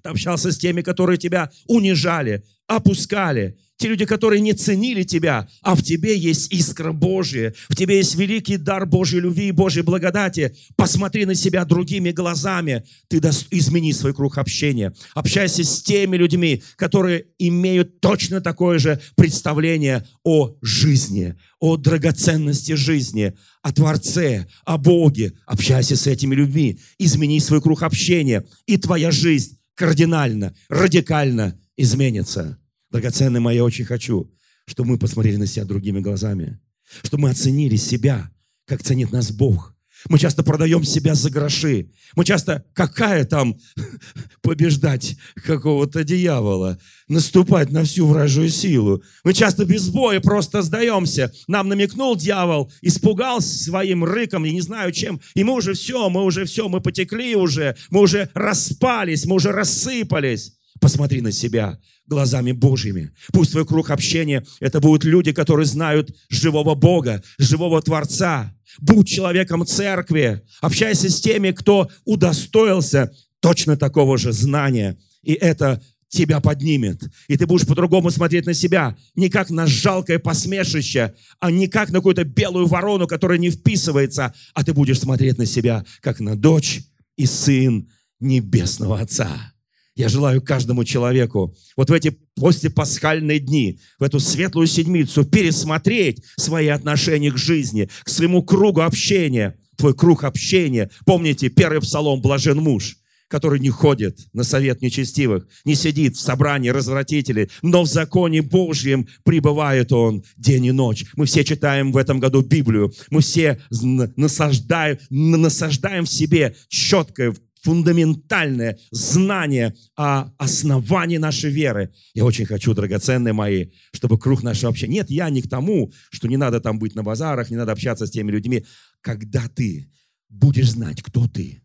ты 0.00 0.08
общался 0.08 0.50
с 0.50 0.56
теми, 0.56 0.80
которые 0.80 1.18
тебя 1.18 1.50
унижали, 1.66 2.42
опускали, 2.66 3.58
те 3.76 3.88
люди, 3.88 4.06
которые 4.06 4.40
не 4.40 4.54
ценили 4.54 5.02
тебя, 5.02 5.48
а 5.62 5.74
в 5.74 5.82
тебе 5.82 6.16
есть 6.16 6.52
искра 6.52 6.92
Божия, 6.92 7.54
в 7.68 7.76
тебе 7.76 7.98
есть 7.98 8.14
великий 8.14 8.56
дар 8.56 8.86
Божьей 8.86 9.20
любви 9.20 9.48
и 9.48 9.52
Божьей 9.52 9.82
благодати. 9.82 10.56
Посмотри 10.76 11.26
на 11.26 11.34
себя 11.34 11.64
другими 11.64 12.10
глазами. 12.10 12.84
Ты 13.08 13.18
измени 13.18 13.92
свой 13.92 14.14
круг 14.14 14.38
общения. 14.38 14.94
Общайся 15.14 15.62
с 15.62 15.82
теми 15.82 16.16
людьми, 16.16 16.62
которые 16.76 17.26
имеют 17.38 18.00
точно 18.00 18.40
такое 18.40 18.78
же 18.78 19.00
представление 19.14 20.06
о 20.24 20.54
жизни, 20.62 21.34
о 21.60 21.76
драгоценности 21.76 22.72
жизни, 22.72 23.34
о 23.62 23.72
Творце, 23.72 24.46
о 24.64 24.78
Боге. 24.78 25.34
Общайся 25.46 25.96
с 25.96 26.06
этими 26.06 26.34
людьми. 26.34 26.78
Измени 26.98 27.40
свой 27.40 27.60
круг 27.60 27.82
общения, 27.82 28.44
и 28.66 28.78
твоя 28.78 29.10
жизнь 29.10 29.58
кардинально, 29.74 30.54
радикально 30.68 31.60
изменится. 31.76 32.58
Драгоценный 32.90 33.40
мой, 33.40 33.56
я 33.56 33.64
очень 33.64 33.84
хочу, 33.84 34.32
чтобы 34.66 34.90
мы 34.90 34.98
посмотрели 34.98 35.36
на 35.36 35.46
себя 35.46 35.64
другими 35.64 36.00
глазами, 36.00 36.60
чтобы 37.02 37.24
мы 37.24 37.30
оценили 37.30 37.76
себя, 37.76 38.30
как 38.66 38.82
ценит 38.82 39.12
нас 39.12 39.30
Бог. 39.32 39.76
Мы 40.08 40.18
часто 40.18 40.42
продаем 40.42 40.84
себя 40.84 41.14
за 41.14 41.30
гроши. 41.30 41.90
Мы 42.14 42.24
часто, 42.24 42.64
какая 42.74 43.24
там 43.24 43.56
побеждать 44.42 45.16
какого-то 45.34 46.04
дьявола, 46.04 46.78
наступать 47.08 47.70
на 47.70 47.84
всю 47.84 48.06
вражью 48.06 48.50
силу. 48.50 49.02
Мы 49.24 49.32
часто 49.32 49.64
без 49.64 49.88
боя 49.88 50.20
просто 50.20 50.62
сдаемся. 50.62 51.32
Нам 51.48 51.68
намекнул 51.68 52.14
дьявол, 52.14 52.70
испугался 52.82 53.56
своим 53.56 54.04
рыком, 54.04 54.44
я 54.44 54.52
не 54.52 54.60
знаю 54.60 54.92
чем. 54.92 55.20
И 55.34 55.42
мы 55.44 55.54
уже 55.54 55.72
все, 55.72 56.08
мы 56.10 56.24
уже 56.24 56.44
все, 56.44 56.68
мы 56.68 56.80
потекли 56.80 57.34
уже, 57.34 57.76
мы 57.90 58.00
уже 58.00 58.30
распались, 58.34 59.24
мы 59.24 59.36
уже 59.36 59.50
рассыпались. 59.50 60.55
Посмотри 60.80 61.20
на 61.20 61.32
себя 61.32 61.78
глазами 62.06 62.52
Божьими. 62.52 63.12
Пусть 63.32 63.52
твой 63.52 63.66
круг 63.66 63.90
общения– 63.90 64.44
это 64.60 64.80
будут 64.80 65.04
люди, 65.04 65.32
которые 65.32 65.66
знают 65.66 66.14
живого 66.28 66.74
Бога, 66.74 67.22
живого 67.38 67.80
Творца. 67.82 68.54
Будь 68.78 69.08
человеком 69.08 69.64
церкви. 69.66 70.42
Общайся 70.60 71.08
с 71.08 71.20
теми, 71.20 71.52
кто 71.52 71.88
удостоился 72.04 73.12
точно 73.40 73.76
такого 73.76 74.18
же 74.18 74.32
знания. 74.32 74.98
И 75.22 75.32
это 75.32 75.82
тебя 76.08 76.40
поднимет. 76.40 77.02
И 77.28 77.36
ты 77.36 77.46
будешь 77.46 77.66
по-другому 77.66 78.10
смотреть 78.10 78.46
на 78.46 78.54
себя. 78.54 78.96
Не 79.14 79.28
как 79.28 79.50
на 79.50 79.66
жалкое 79.66 80.18
посмешище, 80.18 81.14
а 81.40 81.50
не 81.50 81.68
как 81.68 81.90
на 81.90 81.98
какую-то 81.98 82.24
белую 82.24 82.66
ворону, 82.66 83.06
которая 83.06 83.38
не 83.38 83.50
вписывается, 83.50 84.34
а 84.54 84.64
ты 84.64 84.72
будешь 84.72 85.00
смотреть 85.00 85.38
на 85.38 85.46
себя, 85.46 85.84
как 86.00 86.20
на 86.20 86.36
дочь 86.36 86.82
и 87.16 87.26
сын 87.26 87.88
Небесного 88.20 89.00
Отца. 89.00 89.52
Я 89.96 90.10
желаю 90.10 90.42
каждому 90.42 90.84
человеку 90.84 91.56
вот 91.74 91.88
в 91.88 91.92
эти 91.92 92.16
послепасхальные 92.36 93.40
дни, 93.40 93.80
в 93.98 94.02
эту 94.02 94.20
светлую 94.20 94.66
седмицу 94.66 95.24
пересмотреть 95.24 96.22
свои 96.36 96.68
отношения 96.68 97.32
к 97.32 97.38
жизни, 97.38 97.88
к 98.04 98.10
своему 98.10 98.42
кругу 98.42 98.82
общения. 98.82 99.58
Твой 99.76 99.94
круг 99.94 100.24
общения. 100.24 100.90
Помните, 101.04 101.48
первый 101.48 101.80
псалом 101.80 102.20
«Блажен 102.22 102.58
муж», 102.58 102.96
который 103.28 103.60
не 103.60 103.70
ходит 103.70 104.18
на 104.32 104.42
совет 104.42 104.80
нечестивых, 104.80 105.46
не 105.64 105.74
сидит 105.74 106.16
в 106.16 106.20
собрании 106.20 106.68
развратителей, 106.68 107.50
но 107.62 107.82
в 107.82 107.86
законе 107.86 108.40
Божьем 108.42 109.06
пребывает 109.24 109.92
он 109.92 110.24
день 110.36 110.66
и 110.66 110.72
ночь. 110.72 111.04
Мы 111.16 111.26
все 111.26 111.44
читаем 111.44 111.92
в 111.92 111.96
этом 111.96 112.20
году 112.20 112.42
Библию, 112.42 112.92
мы 113.10 113.20
все 113.20 113.60
насаждаем, 113.70 114.98
насаждаем 115.10 116.04
в 116.04 116.10
себе 116.10 116.54
четкое, 116.68 117.34
фундаментальное 117.66 118.78
знание 118.92 119.74
о 119.96 120.30
основании 120.38 121.16
нашей 121.16 121.50
веры. 121.50 121.92
Я 122.14 122.24
очень 122.24 122.46
хочу, 122.46 122.74
драгоценные 122.74 123.32
мои, 123.32 123.70
чтобы 123.92 124.20
круг 124.20 124.44
нашего 124.44 124.70
общения... 124.70 124.94
Нет, 124.94 125.10
я 125.10 125.28
не 125.30 125.42
к 125.42 125.48
тому, 125.48 125.92
что 126.10 126.28
не 126.28 126.36
надо 126.36 126.60
там 126.60 126.78
быть 126.78 126.94
на 126.94 127.02
базарах, 127.02 127.50
не 127.50 127.56
надо 127.56 127.72
общаться 127.72 128.06
с 128.06 128.10
теми 128.12 128.30
людьми. 128.30 128.64
Когда 129.00 129.48
ты 129.48 129.90
будешь 130.28 130.70
знать, 130.70 131.02
кто 131.02 131.26
ты, 131.26 131.60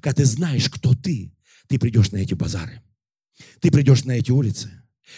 когда 0.00 0.22
ты 0.22 0.24
знаешь, 0.24 0.70
кто 0.70 0.94
ты, 0.94 1.32
ты 1.66 1.80
придешь 1.80 2.12
на 2.12 2.18
эти 2.18 2.34
базары, 2.34 2.80
ты 3.58 3.72
придешь 3.72 4.04
на 4.04 4.12
эти 4.12 4.30
улицы, 4.30 4.70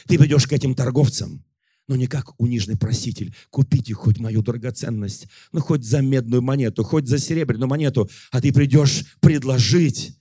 ты 0.08 0.18
придешь 0.18 0.46
к 0.46 0.52
этим 0.54 0.74
торговцам, 0.74 1.44
но 1.88 1.96
не 1.96 2.06
как 2.06 2.40
униженный 2.40 2.78
проситель. 2.78 3.34
Купите 3.50 3.92
хоть 3.92 4.18
мою 4.18 4.40
драгоценность, 4.40 5.26
ну 5.52 5.60
хоть 5.60 5.84
за 5.84 6.00
медную 6.00 6.40
монету, 6.40 6.84
хоть 6.84 7.06
за 7.06 7.18
серебряную 7.18 7.68
монету, 7.68 8.08
а 8.30 8.40
ты 8.40 8.50
придешь 8.50 9.04
предложить 9.20 10.16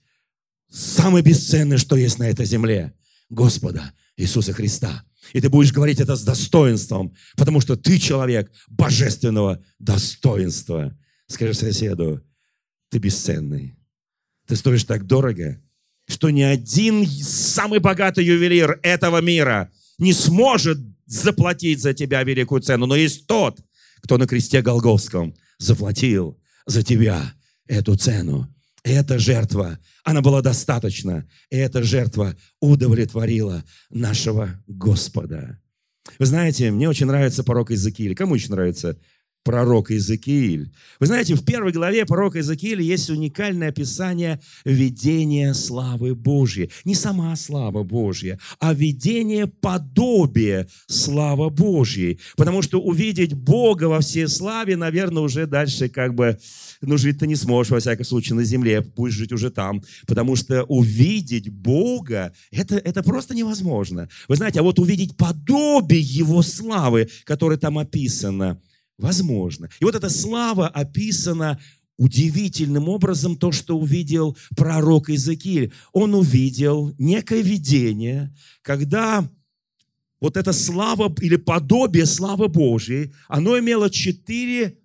самое 0.72 1.22
бесценное, 1.22 1.78
что 1.78 1.96
есть 1.96 2.18
на 2.18 2.28
этой 2.28 2.46
земле, 2.46 2.94
Господа 3.28 3.92
Иисуса 4.16 4.52
Христа. 4.52 5.04
И 5.32 5.40
ты 5.40 5.48
будешь 5.48 5.72
говорить 5.72 6.00
это 6.00 6.16
с 6.16 6.22
достоинством, 6.22 7.14
потому 7.36 7.60
что 7.60 7.76
ты 7.76 7.98
человек 7.98 8.50
божественного 8.68 9.62
достоинства. 9.78 10.98
Скажи 11.28 11.54
соседу, 11.54 12.22
ты 12.90 12.98
бесценный. 12.98 13.76
Ты 14.46 14.56
стоишь 14.56 14.84
так 14.84 15.06
дорого, 15.06 15.62
что 16.08 16.30
ни 16.30 16.42
один 16.42 17.06
самый 17.06 17.78
богатый 17.78 18.24
ювелир 18.24 18.80
этого 18.82 19.20
мира 19.20 19.70
не 19.98 20.12
сможет 20.12 20.78
заплатить 21.06 21.80
за 21.80 21.94
тебя 21.94 22.22
великую 22.22 22.60
цену. 22.60 22.86
Но 22.86 22.96
есть 22.96 23.26
тот, 23.26 23.60
кто 24.02 24.18
на 24.18 24.26
кресте 24.26 24.62
Голговском 24.62 25.34
заплатил 25.58 26.38
за 26.66 26.82
тебя 26.82 27.34
эту 27.66 27.96
цену. 27.96 28.52
Эта 28.84 29.18
жертва, 29.18 29.78
она 30.04 30.22
была 30.22 30.42
достаточна. 30.42 31.28
И 31.50 31.56
эта 31.56 31.82
жертва 31.82 32.36
удовлетворила 32.60 33.64
нашего 33.90 34.62
Господа. 34.66 35.60
Вы 36.18 36.26
знаете, 36.26 36.70
мне 36.70 36.88
очень 36.88 37.06
нравится 37.06 37.44
порок 37.44 37.70
Иезекииля. 37.70 38.14
Кому 38.14 38.34
еще 38.34 38.50
нравится 38.50 38.98
пророк 39.42 39.90
Иезекииль. 39.90 40.72
Вы 41.00 41.06
знаете, 41.06 41.34
в 41.34 41.44
первой 41.44 41.72
главе 41.72 42.06
пророка 42.06 42.38
Иезекииля 42.38 42.82
есть 42.82 43.10
уникальное 43.10 43.68
описание 43.68 44.40
видения 44.64 45.54
славы 45.54 46.14
Божьей. 46.14 46.70
Не 46.84 46.94
сама 46.94 47.34
слава 47.36 47.82
Божья, 47.82 48.38
а 48.60 48.72
видение 48.72 49.46
подобия 49.46 50.68
славы 50.86 51.50
Божьей. 51.50 52.20
Потому 52.36 52.62
что 52.62 52.80
увидеть 52.80 53.34
Бога 53.34 53.84
во 53.84 54.00
всей 54.00 54.28
славе, 54.28 54.76
наверное, 54.76 55.22
уже 55.22 55.46
дальше 55.46 55.88
как 55.88 56.14
бы, 56.14 56.38
ну, 56.80 56.96
жить 56.96 57.18
ты 57.18 57.26
не 57.26 57.36
сможешь, 57.36 57.72
во 57.72 57.80
всяком 57.80 58.04
случае, 58.04 58.36
на 58.36 58.44
земле, 58.44 58.82
пусть 58.82 59.16
жить 59.16 59.32
уже 59.32 59.50
там. 59.50 59.82
Потому 60.06 60.36
что 60.36 60.62
увидеть 60.64 61.48
Бога, 61.48 62.32
это, 62.50 62.76
это 62.76 63.02
просто 63.02 63.34
невозможно. 63.34 64.08
Вы 64.28 64.36
знаете, 64.36 64.60
а 64.60 64.62
вот 64.62 64.78
увидеть 64.78 65.16
подобие 65.16 66.00
Его 66.00 66.42
славы, 66.42 67.08
которое 67.24 67.56
там 67.56 67.78
описано– 67.78 68.60
Возможно. 69.02 69.68
И 69.80 69.84
вот 69.84 69.96
эта 69.96 70.08
слава 70.08 70.68
описана 70.68 71.60
удивительным 71.98 72.88
образом 72.88 73.36
то, 73.36 73.50
что 73.50 73.76
увидел 73.76 74.36
пророк 74.56 75.08
Иезекииль. 75.08 75.72
Он 75.92 76.14
увидел 76.14 76.94
некое 76.98 77.42
видение, 77.42 78.32
когда 78.62 79.28
вот 80.20 80.36
эта 80.36 80.52
слава 80.52 81.12
или 81.20 81.34
подобие 81.34 82.06
славы 82.06 82.46
Божьей, 82.46 83.12
оно 83.26 83.58
имело 83.58 83.90
четыре 83.90 84.78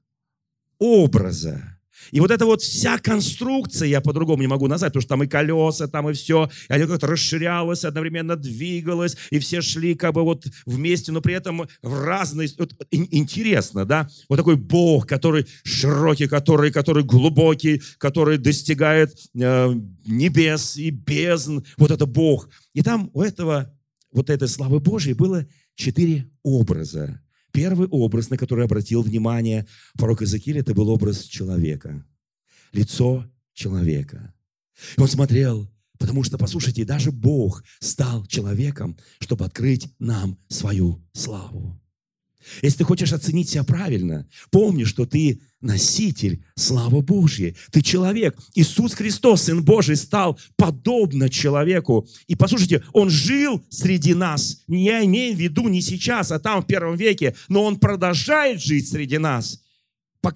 образа. 0.80 1.77
И 2.12 2.20
вот 2.20 2.32
эта 2.32 2.46
вот 2.46 2.62
вся 2.62 2.98
конструкция, 2.98 3.88
я 3.88 4.02
по-другому 4.02 4.42
не 4.42 4.48
могу 4.48 4.68
назвать, 4.68 4.92
потому 4.92 5.02
что 5.02 5.10
там 5.10 5.24
и 5.24 5.28
колеса, 5.28 5.88
там 5.88 6.10
и 6.10 6.14
все, 6.14 6.50
и 6.70 6.74
они 6.74 6.86
как-то 6.86 7.08
расширялось, 7.08 7.84
одновременно 7.84 8.36
двигалось, 8.36 9.18
и 9.30 9.40
все 9.40 9.62
шли 9.62 9.96
как 9.96 10.14
бы 10.14 10.24
вот 10.24 10.46
вместе, 10.66 11.12
но 11.12 11.22
при 11.22 11.36
этом 11.36 11.68
в 11.82 12.04
разные... 12.04 12.50
Вот, 12.58 12.74
интересно, 12.92 13.86
да? 13.86 14.10
Вот 14.30 14.38
такой 14.38 14.56
Бог, 14.56 15.08
который 15.08 15.46
широкий, 15.64 16.28
который, 16.28 16.72
который 16.72 17.04
глубокий, 17.04 17.82
который 17.98 18.38
достигает 18.38 19.16
э, 19.36 19.74
небес 20.06 20.78
и 20.78 20.90
бездн. 20.90 21.60
Вот 21.78 21.92
это 21.92 22.06
Бог. 22.06 22.50
И 22.74 22.82
там 22.82 23.10
у 23.14 23.22
этого, 23.22 23.74
вот 24.12 24.30
этой 24.30 24.48
славы 24.48 24.80
Божьей 24.80 25.14
было 25.14 25.46
четыре 25.76 26.30
образа. 26.44 27.22
Первый 27.52 27.88
образ, 27.88 28.30
на 28.30 28.38
который 28.38 28.66
обратил 28.66 29.02
внимание 29.02 29.68
пророк 29.96 30.22
Иезекииль, 30.22 30.60
это 30.60 30.74
был 30.74 30.90
образ 30.90 31.24
человека. 31.24 32.06
Лицо 32.74 33.26
человека. 33.54 34.34
И 34.98 35.02
он 35.02 35.08
смотрел, 35.08 35.72
потому 35.98 36.24
что, 36.24 36.38
послушайте, 36.38 36.86
даже 36.86 37.12
Бог 37.12 37.64
стал 37.80 38.26
человеком, 38.26 38.98
чтобы 39.20 39.46
открыть 39.46 39.88
нам 40.00 40.38
свою 40.48 41.04
славу. 41.14 41.82
Если 42.62 42.80
ты 42.80 42.84
хочешь 42.84 43.14
оценить 43.14 43.50
себя 43.50 43.64
правильно, 43.64 44.28
помни, 44.52 44.84
что 44.84 45.06
ты 45.06 45.40
носитель 45.62 46.44
славы 46.56 47.02
Божьей. 47.02 47.56
Ты 47.72 47.82
человек. 47.82 48.38
Иисус 48.54 48.94
Христос, 48.94 49.44
Сын 49.44 49.64
Божий, 49.64 49.96
стал 49.96 50.40
подобно 50.56 51.30
человеку. 51.30 52.08
И 52.28 52.36
послушайте, 52.36 52.84
Он 52.94 53.10
жил 53.10 53.64
среди 53.70 54.14
нас. 54.14 54.64
Я 54.68 55.04
имею 55.06 55.36
в 55.36 55.40
виду 55.40 55.68
не 55.68 55.82
сейчас, 55.82 56.32
а 56.32 56.40
там 56.40 56.62
в 56.62 56.68
первом 56.68 56.96
веке, 56.96 57.36
но 57.50 57.64
Он 57.64 57.78
продолжает 57.78 58.62
жить 58.62 58.88
среди 58.88 59.18
нас. 59.18 59.62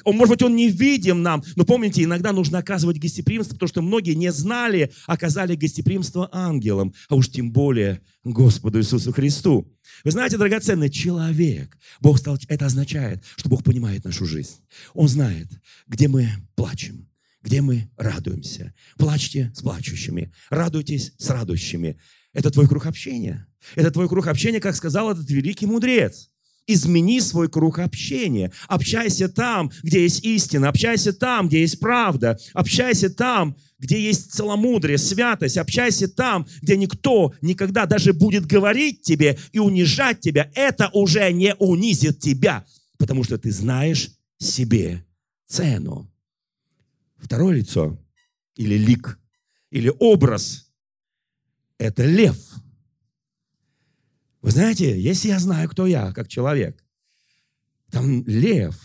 Может 0.05 0.29
быть, 0.29 0.43
он 0.43 0.55
не 0.55 0.69
видим 0.69 1.21
нам, 1.21 1.43
но 1.55 1.65
помните, 1.65 2.03
иногда 2.03 2.31
нужно 2.31 2.59
оказывать 2.59 2.99
гостеприимство, 2.99 3.55
потому 3.55 3.69
что 3.69 3.81
многие 3.81 4.13
не 4.13 4.31
знали, 4.31 4.91
оказали 5.07 5.55
гостеприимство 5.55 6.29
ангелам, 6.31 6.93
а 7.09 7.15
уж 7.15 7.29
тем 7.29 7.51
более 7.51 8.01
Господу 8.23 8.79
Иисусу 8.79 9.11
Христу. 9.11 9.71
Вы 10.03 10.11
знаете, 10.11 10.37
драгоценный 10.37 10.89
человек, 10.89 11.77
Бог 11.99 12.19
стал, 12.19 12.37
это 12.47 12.65
означает, 12.65 13.23
что 13.35 13.49
Бог 13.49 13.63
понимает 13.63 14.03
нашу 14.03 14.25
жизнь. 14.25 14.57
Он 14.93 15.07
знает, 15.07 15.47
где 15.87 16.07
мы 16.07 16.29
плачем, 16.55 17.07
где 17.41 17.61
мы 17.61 17.89
радуемся. 17.97 18.73
Плачьте 18.97 19.51
с 19.55 19.61
плачущими, 19.61 20.31
радуйтесь 20.49 21.13
с 21.17 21.29
радующими. 21.29 21.97
Это 22.33 22.49
твой 22.49 22.67
круг 22.67 22.85
общения. 22.85 23.47
Это 23.75 23.91
твой 23.91 24.07
круг 24.07 24.27
общения, 24.27 24.59
как 24.59 24.75
сказал 24.75 25.11
этот 25.11 25.29
великий 25.29 25.65
мудрец. 25.65 26.30
Измени 26.67 27.19
свой 27.19 27.49
круг 27.49 27.79
общения. 27.79 28.51
Общайся 28.67 29.27
там, 29.27 29.71
где 29.83 30.03
есть 30.03 30.23
истина. 30.23 30.69
Общайся 30.69 31.11
там, 31.11 31.47
где 31.47 31.61
есть 31.61 31.79
правда. 31.79 32.37
Общайся 32.53 33.09
там, 33.09 33.57
где 33.79 33.99
есть 33.99 34.31
целомудрие, 34.31 34.97
святость. 34.97 35.57
Общайся 35.57 36.07
там, 36.07 36.47
где 36.61 36.77
никто 36.77 37.33
никогда 37.41 37.85
даже 37.85 38.13
будет 38.13 38.45
говорить 38.45 39.01
тебе 39.01 39.37
и 39.51 39.59
унижать 39.59 40.21
тебя. 40.21 40.51
Это 40.53 40.89
уже 40.93 41.31
не 41.31 41.55
унизит 41.55 42.19
тебя, 42.19 42.65
потому 42.97 43.23
что 43.23 43.37
ты 43.37 43.51
знаешь 43.51 44.11
себе 44.37 45.03
цену. 45.47 46.11
Второе 47.17 47.57
лицо 47.57 47.99
или 48.55 48.75
лик, 48.75 49.19
или 49.71 49.91
образ– 49.99 50.71
это 51.77 52.05
лев– 52.05 52.37
вы 54.41 54.51
знаете, 54.51 54.99
если 54.99 55.29
я 55.29 55.39
знаю, 55.39 55.69
кто 55.69 55.85
я, 55.85 56.11
как 56.13 56.27
человек, 56.27 56.83
там 57.91 58.23
лев, 58.25 58.75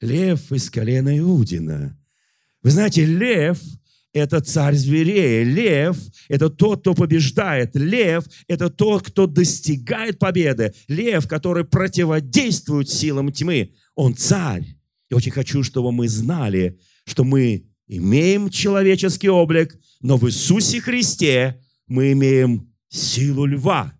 лев 0.00 0.52
из 0.52 0.70
колена 0.70 1.18
Иудина. 1.18 1.98
Вы 2.62 2.70
знаете, 2.70 3.04
лев– 3.04 3.58
это 4.12 4.40
царь 4.40 4.74
зверей. 4.74 5.44
Лев– 5.44 5.96
это 6.28 6.48
тот, 6.48 6.80
кто 6.80 6.94
побеждает. 6.94 7.74
Лев– 7.74 8.24
это 8.48 8.70
тот, 8.70 9.02
кто 9.02 9.26
достигает 9.26 10.18
победы. 10.18 10.72
Лев, 10.86 11.26
который 11.26 11.64
противодействует 11.64 12.88
силам 12.88 13.32
тьмы. 13.32 13.74
Он 13.94 14.14
царь. 14.14 14.76
Я 15.10 15.16
очень 15.16 15.32
хочу, 15.32 15.62
чтобы 15.62 15.92
мы 15.92 16.08
знали, 16.08 16.78
что 17.04 17.24
мы 17.24 17.66
имеем 17.88 18.48
человеческий 18.48 19.28
облик, 19.28 19.76
но 20.00 20.16
в 20.16 20.28
Иисусе 20.28 20.80
Христе 20.80 21.60
мы 21.86 22.12
имеем 22.12 22.72
силу 22.88 23.44
льва. 23.44 23.92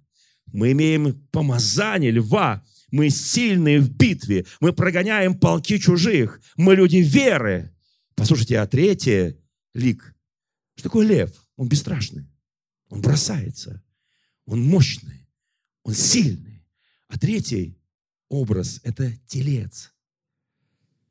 Мы 0.52 0.72
имеем 0.72 1.14
помазание 1.30 2.10
льва. 2.10 2.64
Мы 2.90 3.08
сильные 3.10 3.80
в 3.80 3.90
битве. 3.90 4.44
Мы 4.60 4.72
прогоняем 4.72 5.38
полки 5.38 5.78
чужих. 5.78 6.40
Мы 6.56 6.76
люди 6.76 6.98
веры. 6.98 7.74
Послушайте, 8.14 8.58
а 8.58 8.66
третье 8.66 9.36
лик. 9.74 10.14
Что 10.74 10.84
такое 10.84 11.06
лев? 11.06 11.30
Он 11.56 11.68
бесстрашный. 11.68 12.28
Он 12.88 13.00
бросается. 13.00 13.82
Он 14.44 14.62
мощный. 14.62 15.26
Он 15.84 15.94
сильный. 15.94 16.64
А 17.08 17.18
третий 17.18 17.78
образ– 18.28 18.80
это 18.84 19.12
телец. 19.26 19.92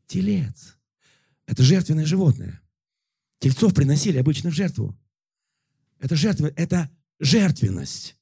Телец. 0.07 0.77
Это 1.45 1.63
жертвенное 1.63 2.05
животное. 2.05 2.61
Тельцов 3.39 3.73
приносили 3.73 4.17
обычно 4.17 4.51
в 4.51 4.53
жертву. 4.53 4.97
Это 5.99 6.15
жертва, 6.15 6.51
это 6.55 6.91
жертвенность. 7.19 8.15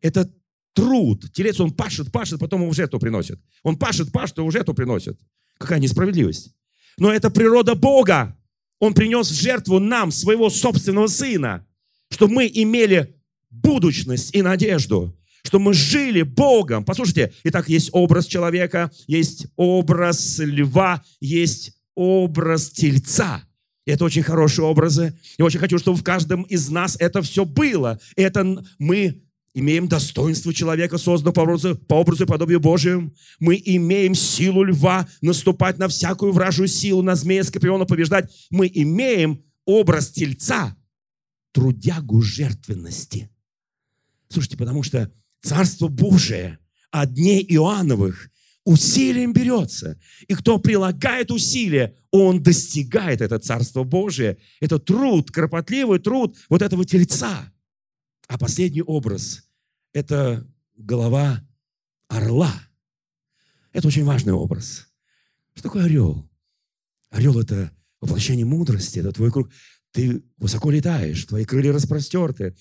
Это 0.00 0.32
труд. 0.72 1.32
Телец, 1.32 1.60
он 1.60 1.72
пашет, 1.72 2.10
пашет, 2.12 2.40
потом 2.40 2.62
его 2.62 2.70
в 2.70 2.74
жертву 2.74 2.98
приносит. 2.98 3.40
Он 3.62 3.76
пашет, 3.76 4.12
пашет, 4.12 4.38
его 4.38 4.48
в 4.48 4.52
жертву 4.52 4.74
приносит. 4.74 5.18
Какая 5.58 5.78
несправедливость. 5.78 6.54
Но 6.98 7.12
это 7.12 7.30
природа 7.30 7.74
Бога. 7.74 8.36
Он 8.78 8.94
принес 8.94 9.30
в 9.30 9.40
жертву 9.40 9.78
нам, 9.78 10.10
своего 10.10 10.50
собственного 10.50 11.06
Сына, 11.06 11.66
чтобы 12.10 12.34
мы 12.34 12.50
имели 12.52 13.14
будущность 13.50 14.34
и 14.34 14.42
надежду, 14.42 15.16
что 15.44 15.58
мы 15.58 15.72
жили 15.74 16.22
Богом. 16.22 16.84
Послушайте, 16.84 17.32
итак, 17.44 17.68
есть 17.68 17.90
образ 17.92 18.26
человека, 18.26 18.90
есть 19.06 19.46
образ 19.56 20.38
льва, 20.40 21.02
есть 21.20 21.72
образ 21.94 22.70
тельца. 22.70 23.44
Это 23.84 24.04
очень 24.04 24.22
хорошие 24.22 24.64
образы. 24.64 25.18
Я 25.38 25.44
очень 25.44 25.58
хочу, 25.58 25.78
чтобы 25.78 25.98
в 25.98 26.04
каждом 26.04 26.42
из 26.42 26.68
нас 26.68 26.96
это 26.98 27.20
все 27.22 27.44
было. 27.44 27.98
Это 28.16 28.64
мы 28.78 29.22
имеем 29.54 29.88
достоинство 29.88 30.52
человека, 30.54 30.98
созданного 30.98 31.34
по 31.34 31.40
образу, 31.40 31.76
по 31.76 31.94
образу 31.94 32.24
и 32.24 32.26
подобию 32.26 32.60
Божьему. 32.60 33.12
Мы 33.38 33.60
имеем 33.64 34.14
силу 34.14 34.64
льва 34.64 35.08
наступать 35.20 35.78
на 35.78 35.88
всякую 35.88 36.32
вражую 36.32 36.68
силу, 36.68 37.02
на 37.02 37.14
змея 37.14 37.44
скорпиона 37.44 37.84
побеждать. 37.84 38.32
Мы 38.50 38.70
имеем 38.72 39.44
образ 39.64 40.10
тельца, 40.10 40.76
трудягу 41.52 42.22
жертвенности. 42.22 43.30
Слушайте, 44.28 44.56
потому 44.56 44.82
что 44.82 45.12
Царство 45.42 45.88
Божие 45.88 46.58
от 46.90 47.12
дней 47.14 47.44
Иоанновых 47.48 48.30
усилием 48.64 49.32
берется. 49.32 49.98
И 50.28 50.34
кто 50.34 50.58
прилагает 50.58 51.30
усилия, 51.30 51.96
он 52.10 52.42
достигает 52.42 53.20
это 53.20 53.38
Царство 53.38 53.82
Божие. 53.82 54.38
Это 54.60 54.78
труд, 54.78 55.30
кропотливый 55.30 55.98
труд 55.98 56.36
вот 56.48 56.62
этого 56.62 56.84
тельца. 56.84 57.52
А 58.32 58.38
последний 58.38 58.80
образ– 58.80 59.42
это 59.92 60.46
голова 60.74 61.46
орла. 62.08 62.50
Это 63.74 63.86
очень 63.88 64.04
важный 64.04 64.32
образ. 64.32 64.88
Что 65.52 65.64
такое 65.64 65.84
орел? 65.84 66.26
Орел– 67.10 67.38
это 67.42 67.70
воплощение 68.00 68.46
мудрости, 68.46 69.00
это 69.00 69.12
твой 69.12 69.30
круг. 69.30 69.50
Ты 69.90 70.22
высоко 70.38 70.70
летаешь, 70.70 71.26
твои 71.26 71.44
крылья 71.44 71.74
распростерты. 71.74 72.56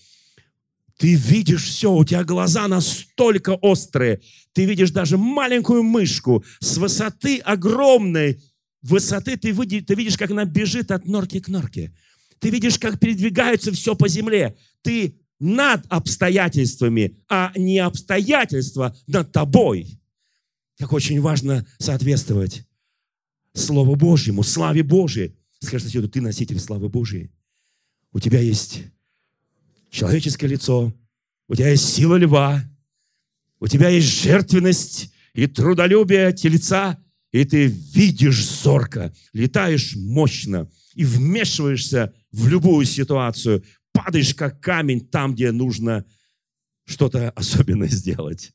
Ты 0.98 1.16
видишь 1.16 1.64
все, 1.64 1.94
у 1.94 2.04
тебя 2.04 2.26
глаза 2.26 2.68
настолько 2.68 3.52
острые. 3.52 4.20
Ты 4.52 4.66
видишь 4.66 4.92
даже 4.92 5.18
маленькую 5.18 5.84
мышку 5.84 6.44
с 6.60 6.76
высоты 6.76 7.38
огромной 7.38 8.44
высоты. 8.82 9.38
Ты, 9.38 9.52
видишь, 9.52 9.86
ты 9.88 9.96
видишь, 9.96 10.18
как 10.18 10.32
она 10.32 10.44
бежит 10.44 10.92
от 10.92 11.06
норки 11.06 11.40
к 11.40 11.48
норке. 11.48 11.96
Ты 12.40 12.50
видишь, 12.50 12.78
как 12.78 13.00
передвигается 13.00 13.72
все 13.72 13.96
по 13.96 14.10
земле. 14.10 14.58
Ты 14.82 15.21
над 15.42 15.86
обстоятельствами, 15.90 17.18
а 17.28 17.52
не 17.58 17.80
обстоятельства 17.80 18.96
над 19.08 19.32
тобой. 19.32 20.00
Как 20.78 20.94
очень 20.94 21.20
важно 21.20 21.66
соответствовать 21.80 22.64
Слову 23.54 23.96
Божьему, 23.96 24.44
славе 24.44 24.84
Божьей. 24.84 25.36
Скажи 25.60 25.86
соседу, 25.86 26.08
ты 26.08 26.22
носитель 26.22 26.60
славы 26.60 26.90
Божьей. 26.90 27.32
У 28.14 28.20
тебя 28.20 28.40
есть 28.40 28.84
человеческое 29.90 30.48
лицо, 30.48 30.94
у 31.48 31.56
тебя 31.56 31.70
есть 31.70 31.90
сила 31.90 32.16
льва, 32.16 32.64
у 33.60 33.68
тебя 33.68 33.90
есть 33.90 34.08
жертвенность 34.08 35.12
и 35.34 35.48
трудолюбие 35.48 36.34
тельца, 36.34 37.04
и 37.32 37.46
ты 37.46 37.66
видишь 37.66 38.46
зорко, 38.46 39.14
летаешь 39.34 39.96
мощно 39.96 40.70
и 40.94 41.04
вмешиваешься 41.04 42.14
в 42.32 42.48
любую 42.48 42.86
ситуацию, 42.86 43.64
падаешь 43.94 44.36
как 44.36 44.62
камень 44.62 45.02
там, 45.02 45.34
где 45.34 45.52
нужно 45.52 46.06
что-то 46.86 47.30
особенное 47.32 47.88
сделать, 47.88 48.54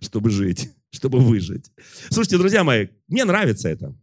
чтобы 0.00 0.30
жить, 0.30 0.70
чтобы 0.90 1.20
выжить. 1.20 1.70
Слушайте, 2.10 2.38
друзья 2.38 2.64
мои, 2.64 2.88
мне 3.06 3.24
нравится 3.24 3.68
это. 3.68 3.94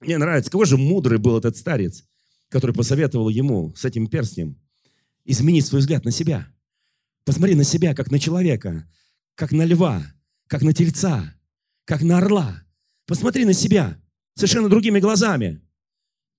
Мне 0.00 0.18
нравится. 0.18 0.50
Какой 0.50 0.66
же 0.66 0.76
мудрый 0.76 1.18
был 1.18 1.38
этот 1.38 1.56
старец, 1.56 2.04
который 2.48 2.74
посоветовал 2.74 3.28
ему 3.28 3.74
с 3.74 3.84
этим 3.84 4.06
перстнем 4.06 4.58
изменить 5.24 5.66
свой 5.66 5.80
взгляд 5.80 6.04
на 6.04 6.10
себя. 6.10 6.48
Посмотри 7.24 7.54
на 7.54 7.64
себя, 7.64 7.94
как 7.94 8.10
на 8.10 8.18
человека, 8.18 8.88
как 9.34 9.52
на 9.52 9.64
льва, 9.64 10.04
как 10.46 10.62
на 10.62 10.72
тельца, 10.72 11.34
как 11.84 12.02
на 12.02 12.18
орла. 12.18 12.62
Посмотри 13.06 13.44
на 13.44 13.54
себя 13.54 14.00
совершенно 14.34 14.68
другими 14.68 15.00
глазами. 15.00 15.62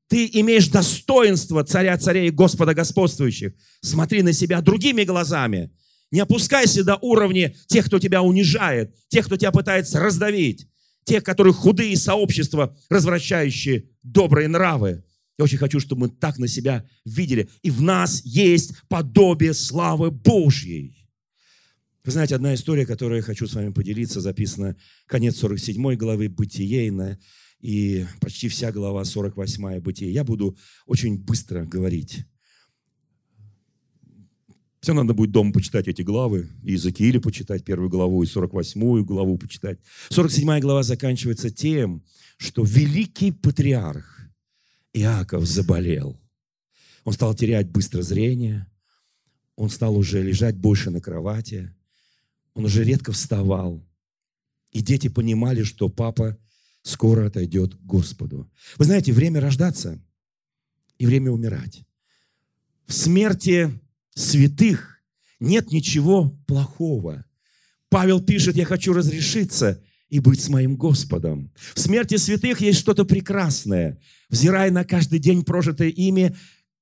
Ты 0.07 0.29
имеешь 0.33 0.67
достоинство 0.67 1.63
царя 1.63 1.97
царей 1.97 2.27
и 2.27 2.31
Господа 2.31 2.73
господствующих. 2.73 3.53
Смотри 3.81 4.21
на 4.21 4.33
себя 4.33 4.61
другими 4.61 5.03
глазами. 5.03 5.71
Не 6.11 6.19
опускайся 6.19 6.83
до 6.83 6.95
уровня 6.97 7.55
тех, 7.67 7.85
кто 7.85 7.99
тебя 7.99 8.21
унижает, 8.21 8.95
тех, 9.07 9.25
кто 9.25 9.35
тебя 9.35 9.51
пытается 9.51 9.99
раздавить, 9.99 10.67
тех, 11.03 11.23
которые 11.23 11.53
худые 11.53 11.97
сообщества, 11.97 12.77
развращающие 12.89 13.85
добрые 14.03 14.47
нравы. 14.47 15.03
Я 15.37 15.43
очень 15.43 15.57
хочу, 15.57 15.79
чтобы 15.79 16.01
мы 16.01 16.09
так 16.09 16.37
на 16.37 16.47
себя 16.47 16.85
видели. 17.03 17.49
И 17.63 17.71
в 17.71 17.81
нас 17.81 18.21
есть 18.23 18.73
подобие 18.87 19.53
славы 19.53 20.11
Божьей. 20.11 20.95
Вы 22.05 22.11
знаете, 22.11 22.35
одна 22.35 22.53
история, 22.53 22.85
которую 22.85 23.17
я 23.17 23.23
хочу 23.23 23.47
с 23.47 23.55
вами 23.55 23.71
поделиться, 23.71 24.21
записана 24.21 24.77
конец 25.07 25.37
47 25.37 25.95
главы 25.95 26.29
Бытиейна 26.29 27.19
и 27.65 28.05
почти 28.21 28.47
вся 28.47 28.71
глава 28.71 29.03
48 29.03 29.79
Бытие. 29.79 30.13
Я 30.13 30.23
буду 30.23 30.55
очень 30.85 31.17
быстро 31.17 31.65
говорить. 31.65 32.23
Все 34.81 34.93
надо 34.93 35.15
будет 35.15 35.31
дома 35.31 35.51
почитать 35.51 35.87
эти 35.87 36.03
главы, 36.03 36.47
Иезекииля 36.61 37.19
почитать 37.19 37.65
первую 37.65 37.89
главу, 37.89 38.21
и 38.21 38.27
48 38.27 39.03
главу 39.03 39.39
почитать. 39.39 39.79
47 40.09 40.59
глава 40.59 40.83
заканчивается 40.83 41.49
тем, 41.49 42.03
что 42.37 42.63
великий 42.63 43.31
патриарх 43.31 44.21
Иаков 44.93 45.45
заболел. 45.47 46.21
Он 47.03 47.13
стал 47.13 47.33
терять 47.33 47.71
быстро 47.71 48.03
зрение, 48.03 48.67
он 49.55 49.71
стал 49.71 49.97
уже 49.97 50.21
лежать 50.21 50.55
больше 50.55 50.91
на 50.91 51.01
кровати, 51.01 51.73
он 52.53 52.65
уже 52.65 52.83
редко 52.83 53.11
вставал. 53.11 53.83
И 54.71 54.81
дети 54.81 55.07
понимали, 55.07 55.63
что 55.63 55.89
папа 55.89 56.37
скоро 56.85 57.27
отойдет 57.27 57.75
к 57.75 57.81
Господу. 57.81 58.49
Вы 58.77 58.85
знаете, 58.85 59.11
время 59.11 59.41
рождаться 59.41 59.99
и 60.99 61.05
время 61.05 61.31
умирать. 61.31 61.81
В 62.85 62.93
смерти 62.93 63.71
святых 64.13 65.01
нет 65.39 65.71
ничего 65.71 66.29
плохого. 66.45 67.25
Павел 67.89 68.21
пишет, 68.21 68.55
я 68.55 68.65
хочу 68.65 68.93
разрешиться 68.93 69.83
и 70.09 70.19
быть 70.19 70.39
с 70.39 70.49
моим 70.49 70.77
Господом. 70.77 71.51
В 71.73 71.79
смерти 71.79 72.17
святых 72.17 72.61
есть 72.61 72.79
что-то 72.79 73.03
прекрасное, 73.03 73.99
взирая 74.29 74.69
на 74.69 74.85
каждый 74.85 75.17
день 75.17 75.43
прожитое 75.43 75.89
ими 75.89 76.35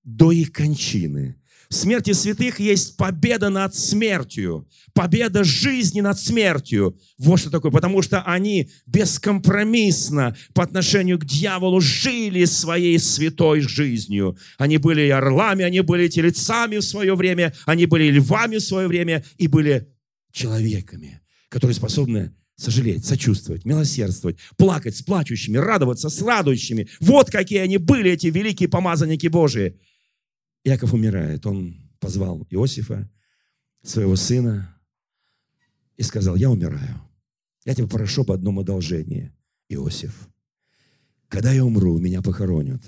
до 0.04 0.34
их 0.34 0.52
кончины. 0.52 1.38
Смерти 1.74 2.12
святых 2.14 2.60
есть 2.60 2.98
победа 2.98 3.50
над 3.50 3.74
смертью, 3.74 4.68
победа 4.94 5.44
жизни 5.44 6.02
над 6.02 6.20
смертью. 6.20 7.00
Вот 7.18 7.40
что 7.40 7.50
такое, 7.50 7.72
потому 7.72 8.04
что 8.04 8.22
они 8.22 8.70
бескомпромиссно 8.86 10.38
по 10.54 10.64
отношению 10.64 11.18
к 11.18 11.26
дьяволу 11.26 11.82
жили 11.82 12.46
своей 12.46 13.00
святой 13.00 13.62
жизнью. 13.62 14.38
Они 14.60 14.78
были 14.78 15.10
орлами, 15.10 15.66
они 15.66 15.82
были 15.82 16.08
телецами 16.08 16.78
в 16.78 16.84
свое 16.84 17.16
время, 17.16 17.56
они 17.66 17.88
были 17.88 18.12
львами 18.12 18.58
в 18.58 18.62
свое 18.62 18.88
время 18.88 19.26
и 19.38 19.48
были 19.48 19.88
человеками, 20.32 21.22
которые 21.50 21.76
способны 21.76 22.34
сожалеть, 22.56 23.04
сочувствовать, 23.04 23.66
милосердствовать, 23.66 24.38
плакать 24.58 24.96
с 24.96 25.02
плачущими, 25.02 25.58
радоваться 25.58 26.10
с 26.10 26.22
радующими. 26.22 26.88
Вот 27.00 27.32
какие 27.32 27.60
они 27.60 27.78
были, 27.78 28.12
эти 28.12 28.28
великие 28.28 28.70
помазанники 28.70 29.28
Божии. 29.28 29.80
Яков 30.64 30.94
умирает. 30.94 31.46
Он 31.46 31.76
позвал 32.00 32.46
Иосифа, 32.50 33.10
своего 33.82 34.16
сына, 34.16 34.78
и 35.98 36.04
сказал, 36.04 36.36
я 36.36 36.50
умираю. 36.50 37.02
Я 37.66 37.76
тебя 37.76 37.88
прошу 37.88 38.22
об 38.22 38.32
одном 38.32 38.60
одолжении, 38.60 39.32
Иосиф. 39.70 40.28
Когда 41.28 41.52
я 41.52 41.64
умру, 41.64 41.98
меня 42.00 42.22
похоронят. 42.22 42.82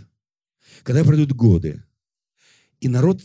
Когда 0.83 1.03
пройдут 1.03 1.33
годы, 1.33 1.83
и 2.79 2.87
народ, 2.87 3.21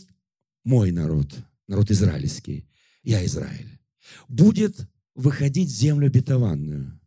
мой 0.63 0.91
народ, 0.91 1.33
народ 1.67 1.91
израильский, 1.91 2.67
я 3.03 3.25
Израиль, 3.25 3.79
будет 4.27 4.87
выходить 5.15 5.69
в 5.69 5.75
землю 5.75 6.07
обетованную. 6.07 6.99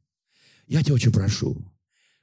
Я 0.67 0.83
тебя 0.83 0.95
очень 0.95 1.13
прошу, 1.13 1.65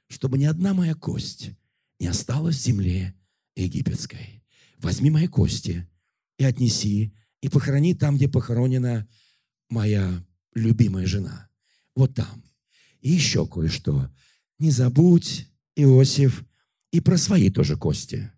чтобы 0.08 0.38
ни 0.38 0.44
одна 0.44 0.74
моя 0.74 0.94
кость 0.94 1.50
не 1.98 2.06
осталась 2.06 2.56
в 2.56 2.62
земле 2.62 3.14
египетской 3.54 4.41
возьми 4.82 5.10
мои 5.10 5.26
кости 5.26 5.88
и 6.38 6.44
отнеси, 6.44 7.14
и 7.40 7.48
похорони 7.48 7.94
там, 7.94 8.16
где 8.16 8.28
похоронена 8.28 9.08
моя 9.68 10.24
любимая 10.54 11.06
жена. 11.06 11.48
Вот 11.94 12.14
там. 12.14 12.44
И 13.00 13.10
еще 13.10 13.46
кое-что. 13.46 14.10
Не 14.58 14.70
забудь, 14.70 15.48
Иосиф, 15.76 16.44
и 16.92 17.00
про 17.00 17.16
свои 17.16 17.50
тоже 17.50 17.76
кости. 17.76 18.30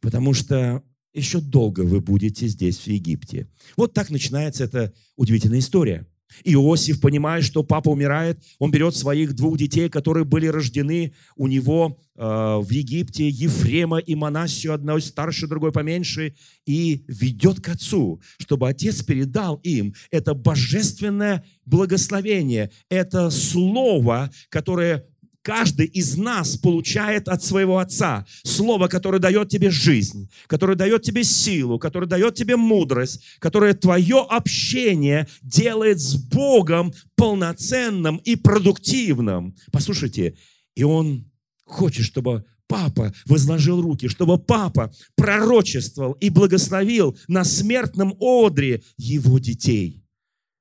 Потому 0.00 0.34
что 0.34 0.84
еще 1.14 1.40
долго 1.40 1.80
вы 1.80 2.00
будете 2.00 2.48
здесь, 2.48 2.78
в 2.78 2.86
Египте. 2.86 3.48
Вот 3.76 3.94
так 3.94 4.10
начинается 4.10 4.64
эта 4.64 4.92
удивительная 5.16 5.60
история. 5.60 6.06
Иосиф, 6.44 7.00
понимая, 7.00 7.42
что 7.42 7.62
папа 7.62 7.90
умирает, 7.90 8.42
он 8.58 8.70
берет 8.70 8.96
своих 8.96 9.34
двух 9.34 9.58
детей, 9.58 9.88
которые 9.88 10.24
были 10.24 10.46
рождены 10.46 11.14
у 11.36 11.46
него 11.46 11.98
э, 12.16 12.22
в 12.22 12.68
Египте, 12.70 13.28
Ефрема 13.28 13.98
и 13.98 14.14
Манасию, 14.14 14.74
одной 14.74 15.02
старше, 15.02 15.46
другой 15.46 15.72
поменьше, 15.72 16.34
и 16.66 17.04
ведет 17.08 17.60
к 17.60 17.68
отцу, 17.68 18.20
чтобы 18.38 18.68
отец 18.68 19.02
передал 19.02 19.56
им 19.62 19.94
это 20.10 20.34
божественное 20.34 21.44
благословение, 21.64 22.70
это 22.88 23.30
слово, 23.30 24.30
которое 24.48 25.06
каждый 25.42 25.86
из 25.86 26.16
нас 26.16 26.56
получает 26.56 27.28
от 27.28 27.42
своего 27.42 27.78
Отца 27.78 28.26
Слово, 28.44 28.88
которое 28.88 29.18
дает 29.18 29.48
тебе 29.48 29.70
жизнь, 29.70 30.30
которое 30.46 30.76
дает 30.76 31.02
тебе 31.02 31.24
силу, 31.24 31.78
которое 31.78 32.06
дает 32.06 32.34
тебе 32.34 32.56
мудрость, 32.56 33.22
которое 33.38 33.74
твое 33.74 34.20
общение 34.20 35.28
делает 35.42 36.00
с 36.00 36.14
Богом 36.14 36.92
полноценным 37.16 38.16
и 38.18 38.36
продуктивным. 38.36 39.54
Послушайте, 39.70 40.36
и 40.74 40.84
он 40.84 41.30
хочет, 41.64 42.04
чтобы 42.06 42.44
папа 42.66 43.12
возложил 43.26 43.82
руки, 43.82 44.08
чтобы 44.08 44.38
папа 44.38 44.94
пророчествовал 45.14 46.12
и 46.12 46.30
благословил 46.30 47.18
на 47.28 47.44
смертном 47.44 48.16
одре 48.18 48.82
его 48.96 49.38
детей. 49.38 50.02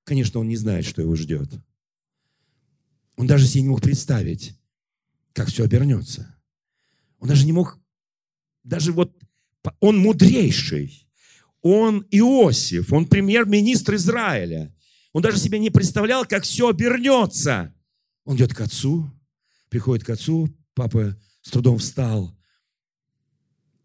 Конечно, 0.04 0.40
он 0.40 0.48
не 0.48 0.58
знает, 0.58 0.86
что 0.86 1.02
его 1.02 1.16
ждет. 1.16 1.50
Он 3.16 3.28
даже 3.28 3.48
себе 3.48 3.62
не 3.62 3.70
мог 3.70 3.82
представить, 3.82 4.56
как 5.34 5.50
все 5.50 5.64
обернется. 5.64 6.36
Он 7.20 7.28
даже 7.28 7.46
не 7.46 7.52
мог, 7.52 7.80
даже 8.64 8.92
вот, 8.92 9.16
он 9.80 9.98
мудрейший, 9.98 11.08
он 11.62 12.06
Иосиф, 12.12 12.92
он 12.92 13.06
премьер-министр 13.06 13.96
Израиля. 13.96 14.76
Он 15.14 15.22
даже 15.22 15.38
себе 15.38 15.60
не 15.60 15.70
представлял, 15.70 16.26
как 16.26 16.44
все 16.44 16.70
обернется. 16.70 17.74
Он 18.24 18.38
идет 18.38 18.54
к 18.54 18.62
отцу, 18.62 19.12
приходит 19.70 20.06
к 20.06 20.10
отцу, 20.10 20.50
Папа 20.74 21.18
с 21.42 21.52
трудом 21.52 21.78
встал 21.78 22.36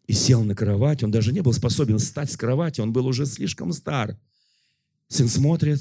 и 0.07 0.13
сел 0.13 0.45
на 0.45 0.55
кровать. 0.55 1.03
Он 1.03 1.11
даже 1.11 1.33
не 1.33 1.41
был 1.41 1.53
способен 1.53 1.99
встать 1.99 2.31
с 2.31 2.37
кровати, 2.37 2.81
он 2.81 2.93
был 2.93 3.07
уже 3.07 3.27
слишком 3.27 3.73
стар. 3.73 4.19
Сын 5.09 5.29
смотрит, 5.29 5.81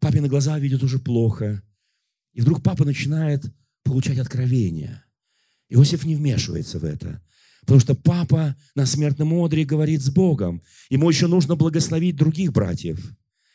папины 0.00 0.28
глаза 0.28 0.58
видят 0.58 0.82
уже 0.82 0.98
плохо. 0.98 1.62
И 2.32 2.40
вдруг 2.40 2.62
папа 2.62 2.84
начинает 2.84 3.44
получать 3.84 4.18
откровения. 4.18 5.04
Иосиф 5.68 6.04
не 6.04 6.16
вмешивается 6.16 6.78
в 6.78 6.84
это. 6.84 7.22
Потому 7.60 7.80
что 7.80 7.94
папа 7.94 8.56
на 8.74 8.86
смертном 8.86 9.32
одре 9.34 9.64
говорит 9.64 10.02
с 10.02 10.10
Богом. 10.10 10.62
Ему 10.90 11.08
еще 11.08 11.26
нужно 11.26 11.54
благословить 11.54 12.16
других 12.16 12.52
братьев, 12.52 12.98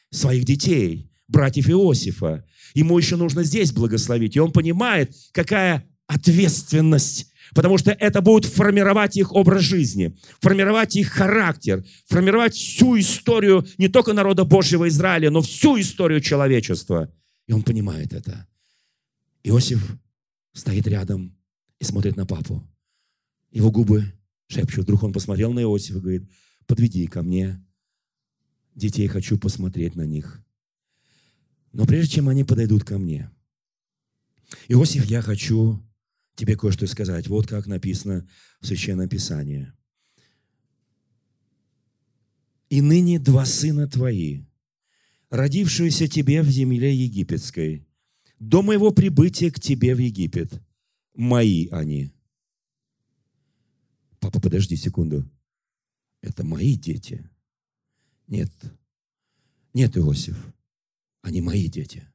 своих 0.10 0.46
детей, 0.46 1.12
братьев 1.28 1.70
Иосифа. 1.70 2.46
Ему 2.74 2.98
еще 2.98 3.18
нужно 3.18 3.44
здесь 3.44 3.72
благословить. 3.72 4.36
И 4.36 4.40
он 4.40 4.52
понимает, 4.52 5.14
какая 5.34 5.86
ответственность 6.08 7.32
Потому 7.54 7.78
что 7.78 7.92
это 7.92 8.22
будет 8.22 8.46
формировать 8.46 9.18
их 9.18 9.34
образ 9.34 9.62
жизни, 9.62 10.16
формировать 10.42 10.96
их 10.96 11.10
характер, 11.10 11.86
формировать 12.08 12.54
всю 12.54 13.00
историю 13.00 13.66
не 13.78 13.88
только 13.88 14.14
народа 14.14 14.44
Божьего 14.44 14.88
Израиля, 14.88 15.32
но 15.32 15.42
всю 15.42 15.80
историю 15.80 16.22
человечества. 16.22 17.12
И 17.48 17.54
он 17.54 17.64
понимает 17.64 18.14
это. 18.14 18.48
Иосиф 19.44 19.82
стоит 20.58 20.88
рядом 20.88 21.38
и 21.80 21.84
смотрит 21.84 22.16
на 22.16 22.26
папу. 22.26 22.68
Его 23.52 23.72
губы 23.72 24.14
шепчут. 24.48 24.84
Вдруг 24.84 25.04
он 25.04 25.14
посмотрел 25.14 25.54
на 25.54 25.62
Иосифа 25.62 26.00
и 26.00 26.02
говорит, 26.02 26.30
подведи 26.66 27.06
ко 27.08 27.22
мне 27.22 27.64
детей, 28.76 29.08
хочу 29.08 29.38
посмотреть 29.38 29.96
на 29.96 30.04
них. 30.04 30.44
Но 31.74 31.86
прежде 31.86 32.16
чем 32.16 32.30
они 32.30 32.44
подойдут 32.44 32.84
ко 32.84 32.98
мне, 32.98 33.32
Иосиф, 34.68 35.06
я 35.06 35.22
хочу 35.22 35.84
тебе 36.36 36.56
кое-что 36.56 36.88
сказать. 36.88 37.28
Вот 37.28 37.48
как 37.48 37.68
написано 37.68 38.28
в 38.60 38.68
Священном 38.68 39.10
Писании. 39.10 39.74
«И 42.70 42.82
ныне 42.82 43.20
два 43.20 43.46
сына 43.46 43.88
твои, 43.88 44.44
родившиеся 45.30 46.08
тебе 46.08 46.42
в 46.42 46.50
земле 46.50 46.94
египетской, 46.94 47.87
до 48.40 48.62
моего 48.62 48.92
прибытия 48.92 49.52
к 49.52 49.60
тебе 49.60 49.96
в 49.96 50.00
Египет, 50.00 50.62
мои 51.14 51.68
они». 51.70 52.12
Папа, 54.20 54.42
подожди 54.42 54.76
секунду. 54.76 55.30
Это 56.22 56.44
мои 56.44 56.76
дети. 56.76 57.30
Нет. 58.28 58.52
Нет, 59.74 59.96
Иосиф. 59.96 60.38
Они 61.22 61.42
мои 61.42 61.68
дети. 61.70 62.08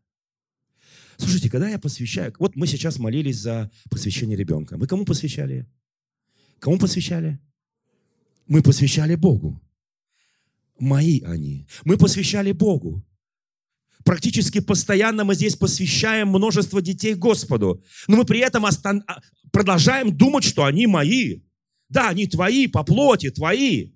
Слушайте, 1.17 1.49
когда 1.49 1.69
я 1.69 1.79
посвящаю... 1.79 2.35
Вот 2.39 2.57
мы 2.57 2.67
сейчас 2.67 2.99
молились 2.99 3.39
за 3.39 3.71
посвящение 3.89 4.37
ребенка. 4.37 4.77
Мы 4.77 4.87
кому 4.87 5.05
посвящали? 5.05 5.67
Кому 6.59 6.79
посвящали? 6.79 7.39
Мы 8.47 8.63
посвящали 8.63 9.15
Богу. 9.15 9.61
Мои 10.79 11.21
они. 11.21 11.67
Мы 11.85 11.97
посвящали 11.97 12.53
Богу. 12.53 13.05
Практически 14.05 14.61
постоянно 14.61 15.25
мы 15.25 15.35
здесь 15.35 15.57
посвящаем 15.57 16.29
множество 16.29 16.83
детей 16.83 17.15
Господу. 17.15 17.83
Но 18.09 18.17
мы 18.17 18.25
при 18.25 18.41
этом 18.41 18.67
остан... 18.67 19.05
А, 19.07 19.21
продолжаем 19.51 20.17
думать, 20.17 20.45
что 20.45 20.65
они 20.65 20.87
мои. 20.87 21.41
Да, 21.89 22.09
они 22.09 22.27
твои 22.27 22.67
по 22.67 22.85
плоти, 22.85 23.31
твои. 23.31 23.91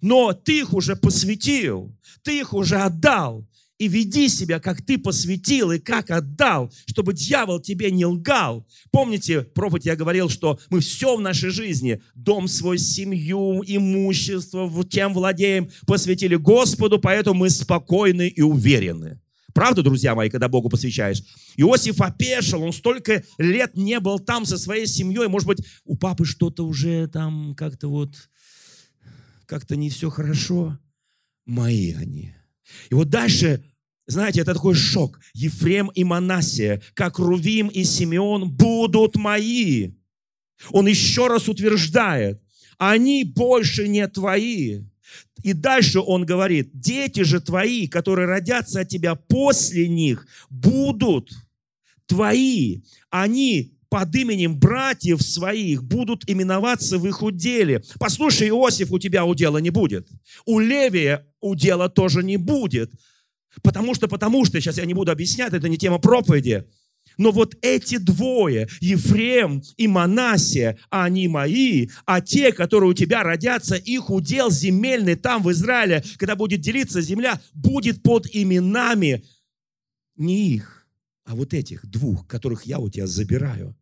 Но 0.00 0.32
ты 0.32 0.60
их 0.60 0.72
уже 0.72 0.96
посвятил, 0.96 1.94
ты 2.22 2.40
их 2.40 2.54
уже 2.54 2.76
отдал. 2.76 3.46
И 3.78 3.88
веди 3.88 4.28
себя, 4.28 4.60
как 4.60 4.82
ты 4.82 4.98
посвятил 4.98 5.72
и 5.72 5.78
как 5.78 6.10
отдал, 6.10 6.70
чтобы 6.84 7.14
дьявол 7.14 7.60
тебе 7.60 7.90
не 7.90 8.04
лгал. 8.04 8.66
Помните, 8.90 9.40
проповедь 9.40 9.86
я 9.86 9.96
говорил, 9.96 10.28
что 10.28 10.58
мы 10.68 10.80
все 10.80 11.16
в 11.16 11.20
нашей 11.22 11.48
жизни, 11.48 12.02
дом 12.14 12.46
свой, 12.46 12.76
семью, 12.76 13.62
имущество, 13.66 14.70
тем 14.84 15.14
владеем, 15.14 15.70
посвятили 15.86 16.36
Господу, 16.36 16.98
поэтому 16.98 17.40
мы 17.40 17.48
спокойны 17.48 18.28
и 18.28 18.42
уверены. 18.42 19.18
Правда, 19.54 19.82
друзья 19.82 20.14
мои, 20.14 20.30
когда 20.30 20.48
Богу 20.48 20.68
посвящаешь? 20.68 21.22
Иосиф 21.56 22.00
опешил, 22.00 22.62
он 22.62 22.72
столько 22.72 23.22
лет 23.38 23.76
не 23.76 24.00
был 24.00 24.18
там 24.18 24.44
со 24.44 24.58
своей 24.58 24.86
семьей. 24.86 25.28
Может 25.28 25.46
быть, 25.46 25.58
у 25.84 25.96
папы 25.96 26.24
что-то 26.24 26.66
уже 26.66 27.08
там 27.08 27.54
как-то 27.54 27.88
вот, 27.88 28.14
как-то 29.46 29.76
не 29.76 29.90
все 29.90 30.10
хорошо. 30.10 30.78
Мои 31.46 31.92
они. 31.94 32.34
И 32.90 32.94
вот 32.94 33.08
дальше 33.08 33.64
знаете, 34.10 34.40
это 34.40 34.54
такой 34.54 34.74
шок. 34.74 35.20
Ефрем 35.34 35.88
и 35.94 36.02
Манасия, 36.02 36.82
как 36.94 37.18
Рувим 37.18 37.68
и 37.68 37.84
Симеон, 37.84 38.50
будут 38.50 39.14
мои. 39.14 39.92
Он 40.70 40.88
еще 40.88 41.28
раз 41.28 41.48
утверждает, 41.48 42.42
они 42.76 43.24
больше 43.24 43.88
не 43.88 44.06
твои. 44.08 44.80
И 45.42 45.52
дальше 45.52 46.00
он 46.00 46.26
говорит, 46.26 46.70
дети 46.72 47.22
же 47.22 47.40
твои, 47.40 47.86
которые 47.86 48.26
родятся 48.26 48.80
от 48.80 48.88
тебя 48.88 49.14
после 49.14 49.88
них, 49.88 50.26
будут 50.50 51.30
твои. 52.06 52.82
Они 53.10 53.72
под 53.88 54.14
именем 54.14 54.58
братьев 54.58 55.20
своих 55.20 55.82
будут 55.82 56.28
именоваться 56.28 56.98
в 56.98 57.06
их 57.06 57.22
уделе. 57.22 57.82
Послушай, 57.98 58.48
Иосиф, 58.48 58.92
у 58.92 58.98
тебя 58.98 59.24
удела 59.24 59.58
не 59.58 59.70
будет. 59.70 60.08
У 60.46 60.60
Левия 60.60 61.26
удела 61.40 61.88
тоже 61.88 62.22
не 62.22 62.36
будет. 62.36 62.92
Потому 63.62 63.94
что, 63.94 64.06
потому 64.06 64.44
что, 64.44 64.60
сейчас 64.60 64.78
я 64.78 64.84
не 64.84 64.94
буду 64.94 65.10
объяснять, 65.10 65.52
это 65.52 65.68
не 65.68 65.76
тема 65.76 65.98
проповеди, 65.98 66.66
но 67.20 67.32
вот 67.32 67.54
эти 67.60 67.98
двое, 67.98 68.66
Ефрем 68.80 69.62
и 69.76 69.86
Манасия, 69.86 70.78
они 70.88 71.28
мои, 71.28 71.88
а 72.06 72.22
те, 72.22 72.50
которые 72.50 72.88
у 72.88 72.94
тебя 72.94 73.22
родятся, 73.22 73.76
их 73.76 74.08
удел 74.08 74.50
земельный 74.50 75.16
там 75.16 75.42
в 75.42 75.52
Израиле, 75.52 76.02
когда 76.16 76.34
будет 76.34 76.62
делиться 76.62 77.02
земля, 77.02 77.38
будет 77.52 78.02
под 78.02 78.26
именами 78.32 79.22
не 80.16 80.54
их, 80.54 80.86
а 81.24 81.34
вот 81.34 81.52
этих 81.52 81.84
двух, 81.84 82.26
которых 82.26 82.64
я 82.64 82.78
у 82.78 82.88
тебя 82.88 83.06
забираю. 83.06 83.76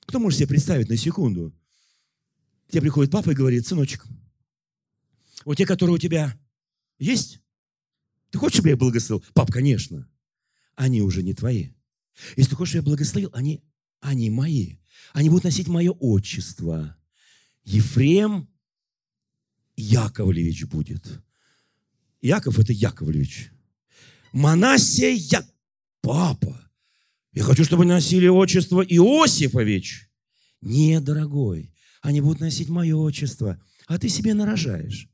Кто 0.00 0.18
может 0.18 0.40
себе 0.40 0.48
представить 0.48 0.90
на 0.90 0.98
секунду? 0.98 1.54
Тебе 2.68 2.82
приходит 2.82 3.10
папа 3.10 3.30
и 3.30 3.34
говорит, 3.34 3.66
сыночек, 3.66 4.04
вот 5.46 5.56
те, 5.56 5.64
которые 5.64 5.94
у 5.94 5.98
тебя 5.98 6.38
есть, 6.98 7.40
ты 8.28 8.36
хочешь, 8.36 8.56
чтобы 8.56 8.68
я 8.68 8.76
благословил? 8.76 9.24
Пап, 9.32 9.50
конечно. 9.50 10.06
Они 10.74 11.00
уже 11.00 11.22
не 11.22 11.32
твои. 11.32 11.70
Если 12.36 12.50
ты 12.50 12.56
хочешь, 12.56 12.72
чтобы 12.72 12.84
я 12.84 12.90
благословил, 12.90 13.30
они, 13.32 13.62
они 14.00 14.30
мои. 14.30 14.76
Они 15.12 15.28
будут 15.28 15.44
носить 15.44 15.68
мое 15.68 15.92
отчество. 15.92 16.96
Ефрем 17.64 18.48
Яковлевич 19.76 20.64
будет. 20.64 21.22
Яков– 22.20 22.58
это 22.60 22.72
Яковлевич. 22.72 23.50
Манасия 24.32 25.10
Я... 25.10 25.46
Папа, 26.00 26.60
я 27.32 27.42
хочу, 27.42 27.64
чтобы 27.64 27.84
носили 27.84 28.28
отчество 28.28 28.82
Иосифович. 28.82 30.10
Не, 30.60 31.00
дорогой, 31.00 31.72
они 32.02 32.20
будут 32.20 32.40
носить 32.40 32.68
мое 32.68 32.96
отчество, 32.96 33.60
а 33.86 33.98
ты 33.98 34.08
себе 34.08 34.34
нарожаешь. 34.34 35.08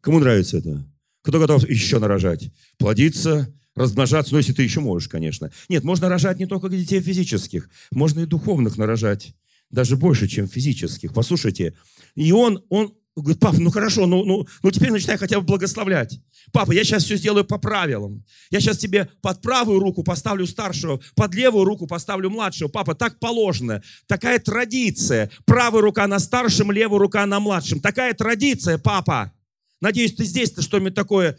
Кому 0.00 0.18
нравится 0.18 0.58
это? 0.58 0.84
Кто 1.22 1.38
готов 1.38 1.68
еще 1.68 1.98
нарожать? 1.98 2.50
Плодиться, 2.76 3.52
размножаться, 3.76 4.32
ну, 4.32 4.38
если 4.38 4.52
ты 4.52 4.62
еще 4.62 4.80
можешь, 4.80 5.08
конечно. 5.08 5.52
Нет, 5.68 5.84
можно 5.84 6.08
рожать 6.08 6.38
не 6.38 6.46
только 6.46 6.68
детей 6.68 7.00
физических, 7.00 7.70
можно 7.92 8.20
и 8.20 8.26
духовных 8.26 8.76
нарожать, 8.76 9.34
даже 9.70 9.96
больше, 9.96 10.26
чем 10.26 10.48
физических. 10.48 11.12
Послушайте, 11.12 11.74
и 12.14 12.32
он, 12.32 12.64
он 12.70 12.94
говорит, 13.16 13.40
папа, 13.40 13.56
ну 13.58 13.70
хорошо, 13.70 14.06
ну, 14.06 14.24
ну, 14.24 14.46
ну 14.62 14.70
теперь 14.70 14.90
начинай 14.90 15.16
хотя 15.16 15.40
бы 15.40 15.46
благословлять. 15.46 16.20
Папа, 16.52 16.72
я 16.72 16.84
сейчас 16.84 17.04
все 17.04 17.16
сделаю 17.16 17.44
по 17.44 17.58
правилам. 17.58 18.24
Я 18.50 18.60
сейчас 18.60 18.78
тебе 18.78 19.08
под 19.20 19.40
правую 19.42 19.80
руку 19.80 20.02
поставлю 20.02 20.46
старшего, 20.46 21.00
под 21.14 21.34
левую 21.34 21.64
руку 21.64 21.86
поставлю 21.86 22.30
младшего. 22.30 22.68
Папа, 22.68 22.94
так 22.94 23.18
положено. 23.18 23.82
Такая 24.06 24.38
традиция. 24.38 25.30
Правая 25.44 25.82
рука 25.82 26.06
на 26.06 26.18
старшем, 26.18 26.70
левая 26.70 27.00
рука 27.00 27.26
на 27.26 27.40
младшем. 27.40 27.80
Такая 27.80 28.14
традиция, 28.14 28.78
папа. 28.78 29.32
Надеюсь, 29.80 30.14
ты 30.14 30.24
здесь-то 30.24 30.62
что-нибудь 30.62 30.94
такое 30.94 31.38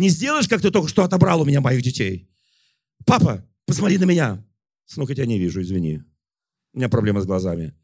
не 0.00 0.08
сделаешь, 0.08 0.48
как 0.48 0.62
ты 0.62 0.70
только 0.70 0.88
что 0.88 1.04
отобрал 1.04 1.42
у 1.42 1.44
меня 1.44 1.60
моих 1.60 1.82
детей. 1.82 2.28
Папа, 3.06 3.46
посмотри 3.66 3.98
на 3.98 4.04
меня. 4.04 4.44
Сынок, 4.86 5.10
я 5.10 5.14
тебя 5.14 5.26
не 5.26 5.38
вижу, 5.38 5.62
извини. 5.62 6.02
У 6.72 6.78
меня 6.78 6.88
проблема 6.88 7.20
с 7.20 7.26
глазами. 7.26 7.74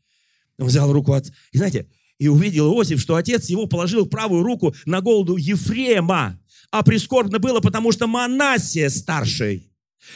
Он 0.59 0.66
взял 0.66 0.92
руку 0.92 1.12
от... 1.12 1.33
И 1.52 1.59
знаете, 1.59 1.88
и 2.18 2.29
увидел 2.29 2.72
Иосиф, 2.72 3.00
что 3.00 3.16
отец 3.16 3.48
его 3.48 3.66
положил 3.66 4.07
правую 4.07 4.42
руку 4.42 4.74
на 4.87 5.00
голову 5.00 5.37
Ефрема. 5.37 6.40
А 6.70 6.83
прискорбно 6.83 7.38
было, 7.38 7.61
потому 7.61 7.92
что 7.92 8.07
Манасия 8.07 8.88
старший. 8.88 9.70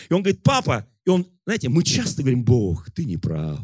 И 0.08 0.12
он 0.12 0.22
говорит, 0.22 0.42
папа, 0.42 0.86
и 1.04 1.10
он, 1.10 1.26
знаете, 1.44 1.68
мы 1.68 1.82
часто 1.82 2.22
говорим, 2.22 2.44
Бог, 2.44 2.90
ты 2.90 3.04
не 3.04 3.16
прав. 3.16 3.60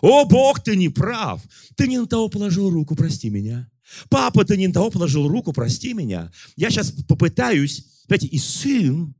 О, 0.00 0.24
Бог, 0.24 0.62
ты 0.62 0.76
не 0.76 0.88
прав. 0.88 1.42
Ты 1.76 1.86
не 1.88 1.98
на 1.98 2.06
того 2.06 2.28
положил 2.28 2.70
руку, 2.70 2.94
прости 2.94 3.30
меня. 3.30 3.70
Папа, 4.08 4.44
ты 4.44 4.56
не 4.56 4.72
того 4.72 4.90
положил 4.90 5.28
руку, 5.28 5.52
прости 5.52 5.94
меня. 5.94 6.32
Я 6.56 6.70
сейчас 6.70 6.90
попытаюсь, 6.90 7.84
знаете, 8.06 8.26
и 8.26 8.38
сын, 8.38 9.14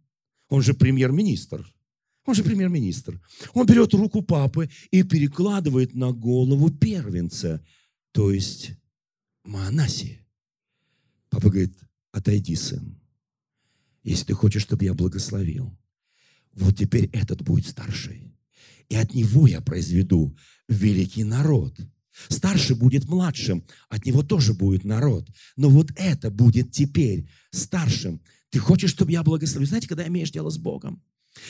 он 0.49 0.63
же 0.63 0.75
премьер-министр. 0.75 1.67
Он 2.25 2.35
же 2.35 2.43
премьер-министр. 2.43 3.21
Он 3.55 3.67
берет 3.67 3.95
руку 3.95 4.23
папы 4.23 4.69
и 4.91 5.03
перекладывает 5.05 5.95
на 5.95 6.13
голову 6.13 6.71
первенца, 6.71 7.65
то 8.13 8.33
есть 8.33 8.73
Маанасия. 9.45 10.27
Папа 11.31 11.51
говорит, 11.51 11.79
отойди, 12.11 12.57
сын. 12.57 13.01
Если 14.03 14.27
ты 14.27 14.35
хочешь, 14.35 14.63
чтобы 14.63 14.85
я 14.85 14.95
благословил, 14.95 15.77
вот 16.53 16.77
теперь 16.77 17.09
этот 17.13 17.43
будет 17.43 17.67
старший. 17.67 18.35
И 18.89 18.97
от 18.97 19.15
него 19.15 19.47
я 19.47 19.61
произведу 19.61 20.37
великий 20.69 21.25
народ. 21.25 21.79
Старший 22.29 22.77
будет 22.77 23.07
младшим, 23.07 23.65
от 23.89 24.07
него 24.07 24.23
тоже 24.23 24.55
будет 24.55 24.85
народ. 24.85 25.29
Но 25.57 25.69
вот 25.69 25.91
это 25.97 26.31
будет 26.31 26.73
теперь 26.73 27.29
старшим. 27.51 28.21
Ты 28.51 28.59
хочешь, 28.59 28.91
чтобы 28.91 29.13
я 29.13 29.23
благословил? 29.23 29.69
Знаете, 29.69 29.89
когда 29.89 30.07
имеешь 30.07 30.31
дело 30.31 30.51
с 30.51 30.59
Богом, 30.59 31.03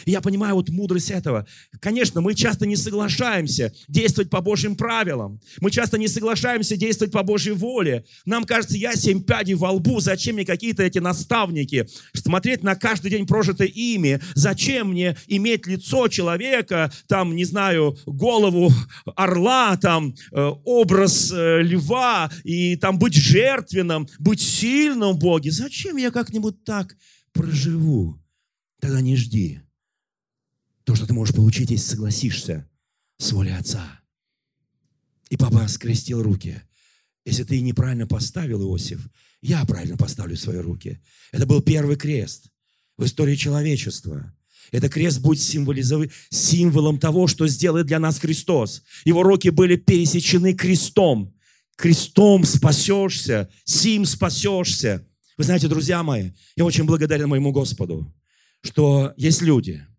и 0.05 0.11
я 0.11 0.20
понимаю 0.20 0.55
вот 0.55 0.68
мудрость 0.68 1.11
этого. 1.11 1.46
Конечно, 1.81 2.20
мы 2.20 2.35
часто 2.35 2.66
не 2.66 2.77
соглашаемся 2.77 3.72
действовать 3.88 4.31
по 4.31 4.40
Божьим 4.40 4.77
правилам. 4.77 5.40
Мы 5.61 5.70
часто 5.70 5.99
не 5.99 6.09
соглашаемся 6.09 6.77
действовать 6.77 7.12
по 7.12 7.22
Божьей 7.22 7.53
воле. 7.53 8.05
Нам 8.25 8.44
кажется, 8.44 8.77
я 8.77 8.94
семь 8.94 9.22
пядей 9.22 9.55
во 9.55 9.72
лбу, 9.72 10.01
зачем 10.01 10.37
мне 10.37 10.44
какие-то 10.44 10.83
эти 10.83 10.99
наставники? 10.99 11.88
Смотреть 12.14 12.62
на 12.62 12.75
каждый 12.75 13.11
день 13.11 13.27
прожитый 13.27 13.68
ими. 13.68 14.20
Зачем 14.35 14.90
мне 14.90 15.16
иметь 15.27 15.66
лицо 15.66 16.09
человека, 16.09 16.92
там, 17.07 17.35
не 17.35 17.44
знаю, 17.44 17.96
голову 18.07 18.72
орла, 19.16 19.77
там, 19.77 20.14
э, 20.33 20.51
образ 20.64 21.33
э, 21.33 21.62
льва, 21.62 22.31
и 22.44 22.77
там 22.77 22.99
быть 22.99 23.14
жертвенным, 23.14 24.09
быть 24.18 24.40
сильным 24.40 25.14
в 25.14 25.18
Боге? 25.18 25.51
Зачем 25.51 25.96
я 25.96 26.11
как-нибудь 26.11 26.64
так 26.64 26.96
проживу? 27.33 28.18
Тогда 28.81 29.01
не 29.01 29.16
жди 29.16 29.61
то, 30.87 30.94
что 30.94 31.05
ты 31.05 31.12
можешь 31.12 31.35
получить, 31.35 31.70
если 31.70 31.85
согласишься 31.90 32.66
с 33.18 33.33
волей 33.33 33.51
Отца. 33.51 34.01
И 35.29 35.37
папа 35.37 35.66
скрестил 35.66 36.22
руки. 36.22 36.62
Если 37.25 37.42
ты 37.42 37.61
неправильно 37.61 38.07
поставил, 38.07 38.62
Иосиф, 38.62 39.01
я 39.42 39.64
правильно 39.64 39.96
поставлю 39.96 40.37
свои 40.37 40.59
руки. 40.59 41.01
Это 41.33 41.44
был 41.44 41.61
первый 41.61 41.96
крест 41.96 42.51
в 42.96 43.05
истории 43.05 43.35
человечества. 43.35 44.33
Это 44.70 44.88
крест 44.88 45.20
будет 45.20 45.42
символом 45.42 47.01
того, 47.01 47.27
что 47.27 47.49
сделает 47.49 47.87
для 47.87 47.99
нас 47.99 48.20
Христос. 48.20 48.85
Его 49.05 49.25
руки 49.25 49.51
были 49.51 49.75
пересечены 49.75 50.55
крестом. 50.55 51.35
Крестом 51.75 52.44
спасешься, 52.44 53.51
сим 53.64 54.05
спасешься. 54.05 55.05
Вы 55.37 55.44
знаете, 55.44 55.66
друзья 55.66 56.05
мои, 56.05 56.31
я 56.55 56.64
очень 56.64 56.85
благодарен 56.85 57.29
моему 57.29 57.51
Господу, 57.51 58.14
что 58.62 59.12
есть 59.16 59.42
люди– 59.42 59.85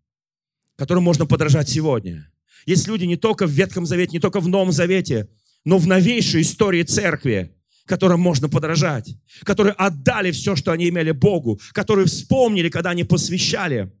которым 0.78 1.02
можно 1.02 1.26
подражать 1.26 1.68
сегодня. 1.68 2.30
Есть 2.64 2.86
люди 2.86 3.04
не 3.04 3.16
только 3.16 3.46
в 3.46 3.50
Ветхом 3.50 3.84
Завете, 3.84 4.12
не 4.12 4.20
только 4.20 4.38
в 4.40 4.46
Новом 4.46 4.70
Завете, 4.70 5.28
но 5.64 5.76
в 5.76 5.88
новейшей 5.88 6.42
истории 6.42 6.84
церкви, 6.84 7.52
которым 7.84 8.20
можно 8.20 8.48
подражать, 8.48 9.16
которые 9.42 9.72
отдали 9.72 10.30
все, 10.30 10.54
что 10.54 10.70
они 10.70 10.88
имели 10.88 11.10
Богу, 11.10 11.60
которые 11.72 12.06
вспомнили, 12.06 12.68
когда 12.68 12.90
они 12.90 13.02
посвящали. 13.02 13.92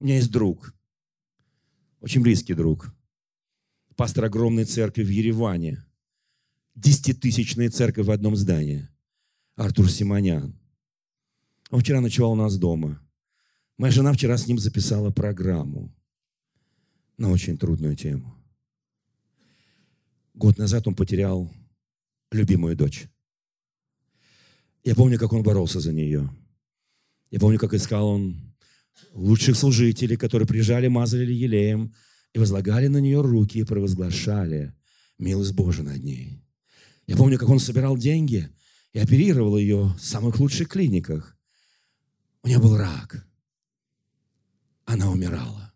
У 0.00 0.04
меня 0.04 0.16
есть 0.16 0.30
друг, 0.30 0.74
очень 2.00 2.20
близкий 2.20 2.54
друг, 2.54 2.94
пастор 3.96 4.26
огромной 4.26 4.64
церкви 4.64 5.04
в 5.04 5.08
Ереване, 5.08 5.82
десятитысячная 6.74 7.70
церковь 7.70 8.06
в 8.06 8.10
одном 8.10 8.36
здании, 8.36 8.86
Артур 9.56 9.90
Симонян. 9.90 10.54
Он 11.70 11.80
вчера 11.80 12.02
ночевал 12.02 12.32
у 12.32 12.36
нас 12.36 12.58
дома. 12.58 13.00
Моя 13.78 13.92
жена 13.92 14.12
вчера 14.12 14.36
с 14.36 14.46
ним 14.46 14.58
записала 14.58 15.10
программу 15.10 15.94
на 17.18 17.30
очень 17.30 17.58
трудную 17.58 17.96
тему. 17.96 18.34
Год 20.34 20.56
назад 20.56 20.86
он 20.86 20.94
потерял 20.94 21.52
любимую 22.30 22.76
дочь. 22.76 23.08
Я 24.84 24.94
помню, 24.94 25.18
как 25.18 25.32
он 25.32 25.42
боролся 25.42 25.80
за 25.80 25.92
нее. 25.92 26.30
Я 27.30 27.40
помню, 27.40 27.58
как 27.58 27.74
искал 27.74 28.06
он 28.08 28.54
лучших 29.12 29.56
служителей, 29.56 30.16
которые 30.16 30.46
приезжали, 30.46 30.88
мазали 30.88 31.32
елеем 31.32 31.94
и 32.32 32.38
возлагали 32.38 32.86
на 32.86 32.98
нее 32.98 33.20
руки 33.20 33.58
и 33.58 33.64
провозглашали 33.64 34.74
милость 35.18 35.54
Божия 35.54 35.84
над 35.84 36.02
ней. 36.02 36.42
Я 37.06 37.16
помню, 37.16 37.38
как 37.38 37.48
он 37.48 37.58
собирал 37.58 37.96
деньги 37.96 38.48
и 38.92 38.98
оперировал 38.98 39.58
ее 39.58 39.94
в 39.98 40.00
самых 40.00 40.38
лучших 40.38 40.68
клиниках. 40.68 41.36
У 42.42 42.48
нее 42.48 42.58
был 42.58 42.76
рак. 42.76 43.26
Она 44.84 45.10
умирала. 45.10 45.67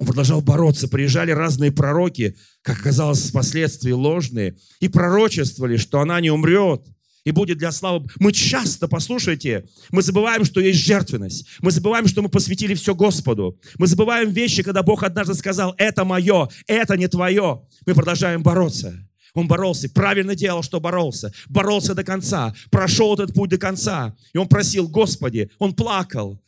Он 0.00 0.06
продолжал 0.06 0.40
бороться. 0.40 0.88
Приезжали 0.88 1.30
разные 1.30 1.70
пророки, 1.70 2.34
как 2.62 2.80
оказалось, 2.80 3.28
впоследствии 3.28 3.92
ложные, 3.92 4.56
и 4.80 4.88
пророчествовали, 4.88 5.76
что 5.76 6.00
она 6.00 6.20
не 6.20 6.30
умрет 6.30 6.86
и 7.24 7.32
будет 7.32 7.58
для 7.58 7.70
славы. 7.70 8.06
Мы 8.18 8.32
часто, 8.32 8.88
послушайте, 8.88 9.66
мы 9.90 10.00
забываем, 10.00 10.46
что 10.46 10.58
есть 10.60 10.80
жертвенность. 10.80 11.46
Мы 11.60 11.70
забываем, 11.70 12.06
что 12.06 12.22
мы 12.22 12.30
посвятили 12.30 12.72
все 12.72 12.94
Господу. 12.94 13.60
Мы 13.76 13.86
забываем 13.86 14.30
вещи, 14.30 14.62
когда 14.62 14.82
Бог 14.82 15.02
однажды 15.02 15.34
сказал, 15.34 15.74
это 15.76 16.06
мое, 16.06 16.48
это 16.66 16.96
не 16.96 17.06
твое. 17.06 17.62
Мы 17.84 17.94
продолжаем 17.94 18.42
бороться. 18.42 19.06
Он 19.34 19.46
боролся, 19.48 19.90
правильно 19.90 20.34
делал, 20.34 20.62
что 20.62 20.80
боролся. 20.80 21.30
Боролся 21.46 21.94
до 21.94 22.04
конца, 22.04 22.54
прошел 22.70 23.12
этот 23.12 23.34
путь 23.34 23.50
до 23.50 23.58
конца. 23.58 24.16
И 24.32 24.38
он 24.38 24.48
просил, 24.48 24.88
Господи, 24.88 25.50
он 25.58 25.74
плакал. 25.74 26.42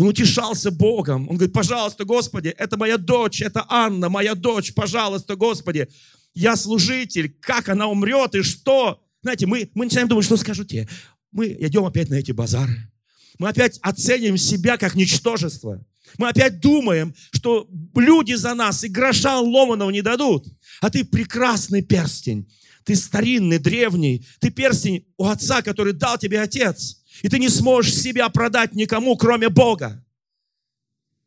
Он 0.00 0.08
утешался 0.08 0.70
Богом. 0.70 1.28
Он 1.28 1.36
говорит, 1.36 1.52
пожалуйста, 1.52 2.06
Господи, 2.06 2.48
это 2.56 2.78
моя 2.78 2.96
дочь, 2.96 3.42
это 3.42 3.66
Анна, 3.68 4.08
моя 4.08 4.34
дочь, 4.34 4.72
пожалуйста, 4.72 5.36
Господи. 5.36 5.88
Я 6.32 6.56
служитель, 6.56 7.36
как 7.40 7.68
она 7.68 7.86
умрет 7.86 8.34
и 8.34 8.40
что? 8.40 9.02
Знаете, 9.20 9.46
мы, 9.46 9.70
мы 9.74 9.84
начинаем 9.84 10.08
думать, 10.08 10.24
что 10.24 10.38
скажу 10.38 10.64
тебе. 10.64 10.88
Мы 11.32 11.48
идем 11.60 11.84
опять 11.84 12.08
на 12.08 12.14
эти 12.14 12.32
базары. 12.32 12.90
Мы 13.38 13.50
опять 13.50 13.78
оцениваем 13.82 14.38
себя 14.38 14.78
как 14.78 14.94
ничтожество. 14.94 15.84
Мы 16.16 16.30
опять 16.30 16.60
думаем, 16.60 17.14
что 17.32 17.68
люди 17.94 18.32
за 18.32 18.54
нас 18.54 18.82
и 18.84 18.88
гроша 18.88 19.38
ломаного 19.38 19.90
не 19.90 20.00
дадут. 20.00 20.46
А 20.80 20.88
ты 20.88 21.04
прекрасный 21.04 21.82
перстень. 21.82 22.50
Ты 22.84 22.96
старинный, 22.96 23.58
древний. 23.58 24.26
Ты 24.38 24.48
перстень 24.48 25.04
у 25.18 25.26
отца, 25.26 25.60
который 25.60 25.92
дал 25.92 26.16
тебе 26.16 26.40
отец. 26.40 26.99
И 27.22 27.28
ты 27.28 27.38
не 27.38 27.48
сможешь 27.48 27.94
себя 27.94 28.28
продать 28.28 28.74
никому, 28.74 29.16
кроме 29.16 29.48
Бога. 29.48 30.04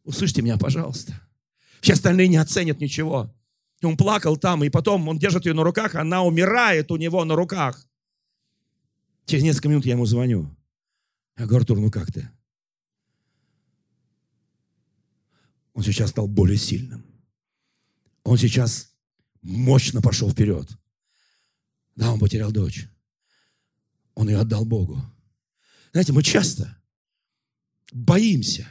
Услышьте 0.04 0.42
меня, 0.42 0.58
пожалуйста. 0.58 1.20
Все 1.82 1.94
остальные 1.94 2.28
не 2.28 2.38
оценят 2.38 2.80
ничего. 2.80 3.34
И 3.82 3.86
он 3.86 3.98
плакал 3.98 4.38
там, 4.38 4.64
и 4.64 4.70
потом 4.70 5.08
он 5.08 5.20
держит 5.20 5.46
ее 5.46 5.54
на 5.54 5.64
руках, 5.64 5.96
она 5.96 6.24
умирает 6.24 6.92
у 6.92 6.96
него 6.96 7.24
на 7.26 7.36
руках. 7.36 7.86
Через 9.26 9.44
несколько 9.44 9.70
минут 9.70 9.86
я 9.86 9.94
ему 9.94 10.06
звоню. 10.06 10.50
Я 11.38 11.46
говорю, 11.46 11.62
Артур, 11.62 11.80
ну 11.80 11.92
как 11.92 12.12
ты? 12.12 12.30
Он 15.74 15.84
сейчас 15.84 16.12
стал 16.12 16.28
более 16.28 16.58
сильным. 16.58 17.06
Он 18.24 18.38
сейчас 18.38 18.94
мощно 19.42 20.02
пошел 20.02 20.30
вперед. 20.30 20.70
Да, 21.96 22.14
он 22.14 22.20
потерял 22.20 22.52
дочь. 22.52 22.88
Он 24.16 24.30
ее 24.30 24.40
отдал 24.40 24.66
Богу. 24.66 25.02
Знаете, 25.94 26.12
мы 26.12 26.24
часто 26.24 26.76
боимся 27.92 28.68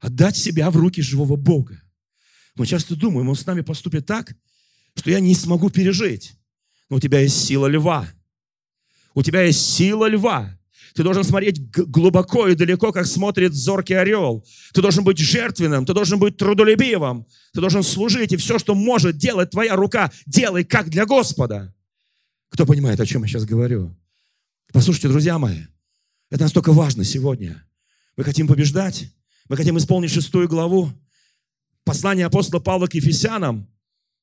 отдать 0.00 0.36
себя 0.36 0.70
в 0.70 0.76
руки 0.76 1.02
живого 1.02 1.36
Бога. 1.36 1.80
Мы 2.56 2.66
часто 2.66 2.96
думаем, 2.96 3.28
он 3.28 3.36
с 3.36 3.46
нами 3.46 3.60
поступит 3.60 4.06
так, 4.06 4.34
что 4.94 5.10
я 5.10 5.20
не 5.20 5.34
смогу 5.34 5.70
пережить. 5.70 6.32
Но 6.88 6.96
у 6.96 7.00
тебя 7.00 7.20
есть 7.20 7.44
сила 7.44 7.66
льва. 7.66 8.08
У 9.14 9.22
тебя 9.22 9.42
есть 9.42 9.60
сила 9.60 10.08
льва. 10.08 10.58
Ты 10.94 11.02
должен 11.02 11.24
смотреть 11.24 11.70
глубоко 11.70 12.48
и 12.48 12.54
далеко, 12.54 12.92
как 12.92 13.06
смотрит 13.06 13.54
зоркий 13.54 13.94
орел. 13.94 14.44
Ты 14.74 14.82
должен 14.82 15.04
быть 15.04 15.18
жертвенным, 15.18 15.86
ты 15.86 15.94
должен 15.94 16.18
быть 16.18 16.36
трудолюбивым, 16.36 17.26
ты 17.52 17.60
должен 17.60 17.82
служить, 17.82 18.32
и 18.32 18.36
все, 18.36 18.58
что 18.58 18.74
может 18.74 19.16
делать 19.16 19.50
твоя 19.50 19.76
рука, 19.76 20.10
делай 20.26 20.64
как 20.64 20.90
для 20.90 21.06
Господа. 21.06 21.74
Кто 22.50 22.66
понимает, 22.66 23.00
о 23.00 23.06
чем 23.06 23.22
я 23.22 23.28
сейчас 23.28 23.44
говорю? 23.44 23.96
Послушайте, 24.72 25.08
друзья 25.08 25.38
мои, 25.38 25.62
это 26.32 26.44
настолько 26.44 26.72
важно 26.72 27.04
сегодня. 27.04 27.62
Мы 28.16 28.24
хотим 28.24 28.48
побеждать, 28.48 29.04
мы 29.50 29.56
хотим 29.58 29.76
исполнить 29.76 30.10
шестую 30.10 30.48
главу 30.48 30.90
послания 31.84 32.24
апостола 32.24 32.58
Павла 32.58 32.86
к 32.86 32.94
Ефесянам, 32.94 33.68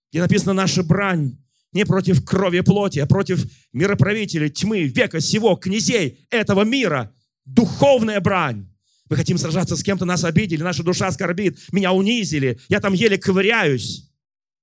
где 0.10 0.20
написано 0.20 0.54
«Наша 0.54 0.82
брань 0.82 1.38
не 1.72 1.86
против 1.86 2.26
крови 2.26 2.62
плоти, 2.62 2.98
а 2.98 3.06
против 3.06 3.46
мироправителей 3.74 4.50
тьмы, 4.50 4.86
века 4.86 5.20
сего, 5.20 5.56
князей 5.56 6.26
этого 6.32 6.64
мира, 6.64 7.14
духовная 7.46 8.20
брань». 8.20 8.68
Мы 9.08 9.16
хотим 9.16 9.38
сражаться 9.38 9.76
с 9.76 9.84
кем-то, 9.84 10.06
нас 10.06 10.24
обидели, 10.24 10.64
наша 10.64 10.82
душа 10.82 11.12
скорбит, 11.12 11.60
меня 11.72 11.94
унизили, 11.94 12.60
я 12.70 12.80
там 12.80 12.94
еле 12.94 13.20
ковыряюсь. 13.20 14.10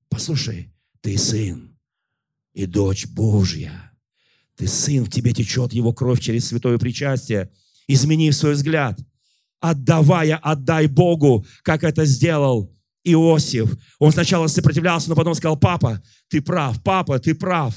Послушай, 0.09 0.73
ты 1.01 1.17
сын 1.17 1.79
и 2.55 2.67
дочь 2.67 3.07
Божья. 3.07 3.93
Ты 4.57 4.67
сын, 4.67 5.05
в 5.05 5.11
тебе 5.11 5.33
течет 5.33 5.73
его 5.73 5.93
кровь 5.93 6.21
через 6.21 6.47
святое 6.47 6.79
причастие. 6.79 7.51
Измени 7.89 8.31
свой 8.33 8.55
взгляд. 8.55 8.99
отдавая, 9.61 10.37
отдай 10.37 10.87
Богу, 10.87 11.45
как 11.63 11.83
это 11.83 12.05
сделал 12.05 12.73
Иосиф. 13.05 13.77
Он 13.99 14.13
сначала 14.13 14.47
сопротивлялся, 14.49 15.09
но 15.09 15.17
потом 15.17 15.35
сказал, 15.35 15.57
папа, 15.57 16.03
ты 16.29 16.41
прав, 16.41 16.83
папа, 16.83 17.19
ты 17.19 17.35
прав. 17.35 17.75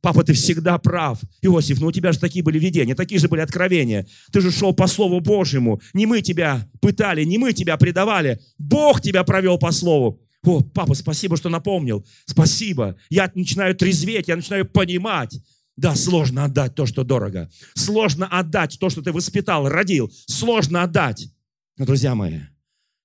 Папа, 0.00 0.22
ты 0.22 0.32
всегда 0.32 0.78
прав. 0.78 1.18
Иосиф, 1.42 1.80
ну 1.80 1.88
у 1.88 1.92
тебя 1.92 2.12
же 2.12 2.20
такие 2.20 2.44
были 2.44 2.58
видения, 2.58 2.94
такие 2.94 3.20
же 3.20 3.28
были 3.28 3.40
откровения. 3.40 4.06
Ты 4.32 4.40
же 4.40 4.52
шел 4.52 4.72
по 4.72 4.86
Слову 4.86 5.20
Божьему. 5.20 5.80
Не 5.92 6.06
мы 6.06 6.22
тебя 6.22 6.68
пытали, 6.80 7.24
не 7.24 7.36
мы 7.36 7.52
тебя 7.52 7.76
предавали. 7.76 8.40
Бог 8.58 9.00
тебя 9.00 9.24
провел 9.24 9.58
по 9.58 9.72
Слову. 9.72 10.20
О, 10.44 10.60
папа, 10.60 10.94
спасибо, 10.94 11.36
что 11.36 11.48
напомнил. 11.48 12.06
Спасибо. 12.26 12.96
Я 13.10 13.30
начинаю 13.34 13.74
трезветь, 13.74 14.28
я 14.28 14.36
начинаю 14.36 14.66
понимать. 14.66 15.40
Да, 15.78 15.94
сложно 15.94 16.44
отдать 16.44 16.74
то, 16.74 16.86
что 16.86 17.04
дорого. 17.04 17.48
Сложно 17.74 18.26
отдать 18.26 18.76
то, 18.80 18.90
что 18.90 19.00
ты 19.00 19.12
воспитал, 19.12 19.68
родил. 19.68 20.10
Сложно 20.26 20.82
отдать. 20.82 21.32
Но, 21.76 21.86
друзья 21.86 22.16
мои, 22.16 22.40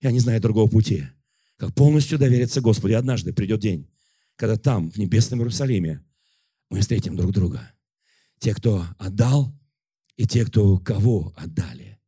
я 0.02 0.12
не 0.12 0.20
знаю 0.20 0.42
другого 0.42 0.68
пути, 0.68 1.04
как 1.58 1.76
полностью 1.76 2.18
довериться 2.18 2.62
Господу. 2.62 2.94
И 2.94 2.96
однажды 2.96 3.32
придет 3.32 3.60
день, 3.60 3.88
когда 4.38 4.58
там, 4.58 4.90
в 4.90 4.98
небесном 4.98 5.42
Иерусалиме, 5.42 6.04
мы 6.72 6.80
встретим 6.80 7.16
друг 7.16 7.32
друга. 7.32 7.72
Те, 8.40 8.56
кто 8.56 8.88
отдал, 8.98 9.56
и 10.18 10.26
те, 10.26 10.44
кто 10.44 10.80
кого 10.80 11.32
отдали. 11.38 12.00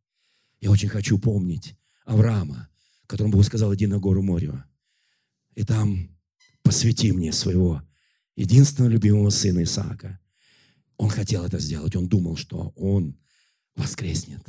Я 0.61 0.71
очень 0.71 0.89
хочу 0.89 1.19
помнить 1.19 1.75
Авраама, 2.05 2.69
которому 3.05 3.33
Бог 3.33 3.45
сказал, 3.45 3.75
иди 3.75 3.85
на 3.85 3.99
гору 3.99 4.23
морю. 4.23 4.63
И 5.53 5.63
там 5.63 6.09
посвяти 6.63 7.11
мне 7.11 7.31
своего 7.31 7.83
единственного 8.35 8.89
любимого 8.89 9.29
сына 9.29 9.61
Исаака. 9.61 10.19
Он 10.97 11.09
хотел 11.09 11.43
это 11.45 11.59
сделать, 11.59 11.95
он 11.95 12.07
думал, 12.07 12.37
что 12.37 12.73
он 12.75 13.17
воскреснет. 13.75 14.41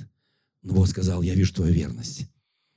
Но 0.63 0.75
Бог 0.75 0.89
сказал, 0.89 1.23
я 1.23 1.35
вижу 1.35 1.53
твою 1.55 1.73
верность. 1.73 2.27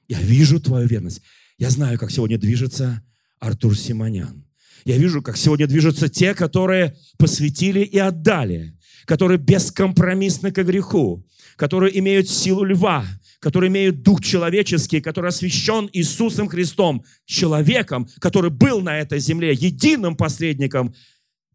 Я 0.07 0.19
вижу 0.21 0.59
твою 0.59 0.87
верность. 0.87 1.21
Я 1.57 1.69
знаю, 1.69 1.99
как 1.99 2.11
сегодня 2.11 2.37
движется 2.37 3.03
Артур 3.39 3.77
Симонян. 3.77 4.45
Я 4.85 4.97
вижу, 4.97 5.21
как 5.21 5.37
сегодня 5.37 5.67
движутся 5.67 6.09
те, 6.09 6.33
которые 6.33 6.95
посвятили 7.17 7.81
и 7.81 7.97
отдали, 7.97 8.77
которые 9.05 9.37
бескомпромиссны 9.37 10.51
к 10.51 10.63
греху, 10.63 11.25
которые 11.57 11.97
имеют 11.99 12.29
силу 12.29 12.63
льва, 12.63 13.05
которые 13.39 13.69
имеют 13.69 14.01
дух 14.01 14.21
человеческий, 14.21 15.01
который 15.01 15.29
освящен 15.29 15.89
Иисусом 15.93 16.47
Христом, 16.47 17.03
человеком, 17.25 18.07
который 18.19 18.51
был 18.51 18.81
на 18.81 18.99
этой 18.99 19.19
земле, 19.19 19.53
единым 19.53 20.15
посредником 20.15 20.93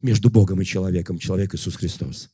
между 0.02 0.30
Богом 0.30 0.60
и 0.60 0.64
человеком, 0.64 1.18
человек 1.18 1.54
Иисус 1.54 1.76
Христос. 1.76 2.30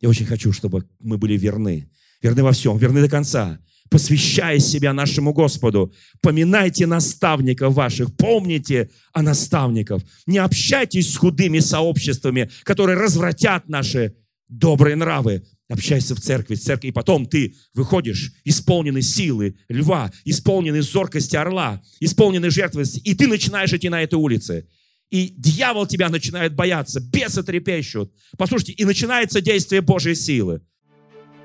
Я 0.00 0.08
очень 0.08 0.26
хочу, 0.26 0.52
чтобы 0.52 0.84
мы 1.00 1.18
были 1.18 1.36
верны, 1.36 1.90
верны 2.22 2.42
во 2.42 2.52
всем, 2.52 2.78
верны 2.78 3.00
до 3.00 3.08
конца, 3.08 3.58
посвящая 3.90 4.58
себя 4.58 4.92
нашему 4.92 5.32
Господу. 5.32 5.92
Поминайте 6.20 6.86
наставников 6.86 7.74
ваших, 7.74 8.14
помните 8.16 8.90
о 9.12 9.22
наставниках. 9.22 10.02
Не 10.26 10.38
общайтесь 10.38 11.12
с 11.12 11.16
худыми 11.16 11.58
сообществами, 11.58 12.50
которые 12.64 12.98
развратят 12.98 13.68
наши 13.68 14.14
добрые 14.48 14.96
нравы. 14.96 15.44
Общайся 15.68 16.14
в 16.14 16.20
церкви, 16.20 16.54
в 16.54 16.60
церкви, 16.60 16.88
и 16.88 16.92
потом 16.92 17.26
ты 17.26 17.54
выходишь 17.74 18.32
исполненный 18.44 19.02
силы 19.02 19.56
льва, 19.68 20.10
исполненный 20.24 20.80
зоркости 20.80 21.36
орла, 21.36 21.82
исполненный 22.00 22.48
жертвенности, 22.48 23.00
и 23.00 23.14
ты 23.14 23.26
начинаешь 23.26 23.72
идти 23.74 23.90
на 23.90 24.02
этой 24.02 24.14
улице. 24.14 24.66
И 25.10 25.32
дьявол 25.36 25.86
тебя 25.86 26.08
начинает 26.08 26.54
бояться, 26.54 27.00
бесы 27.00 27.42
трепещут. 27.42 28.12
Послушайте, 28.36 28.72
и 28.72 28.84
начинается 28.84 29.40
действие 29.40 29.80
Божьей 29.80 30.14
силы. 30.14 30.60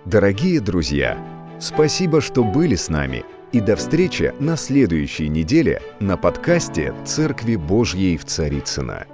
Дорогие 0.06 0.60
друзья, 0.60 1.18
Спасибо, 1.64 2.20
что 2.20 2.44
были 2.44 2.76
с 2.76 2.90
нами. 2.90 3.24
И 3.54 3.62
до 3.62 3.78
встречи 3.78 4.34
на 4.42 4.58
следующей 4.58 5.30
неделе 5.30 5.82
на 6.02 6.18
подкасте 6.18 6.94
«Церкви 7.06 7.56
Божьей 7.56 8.18
в 8.18 8.26
Царицына. 8.26 9.08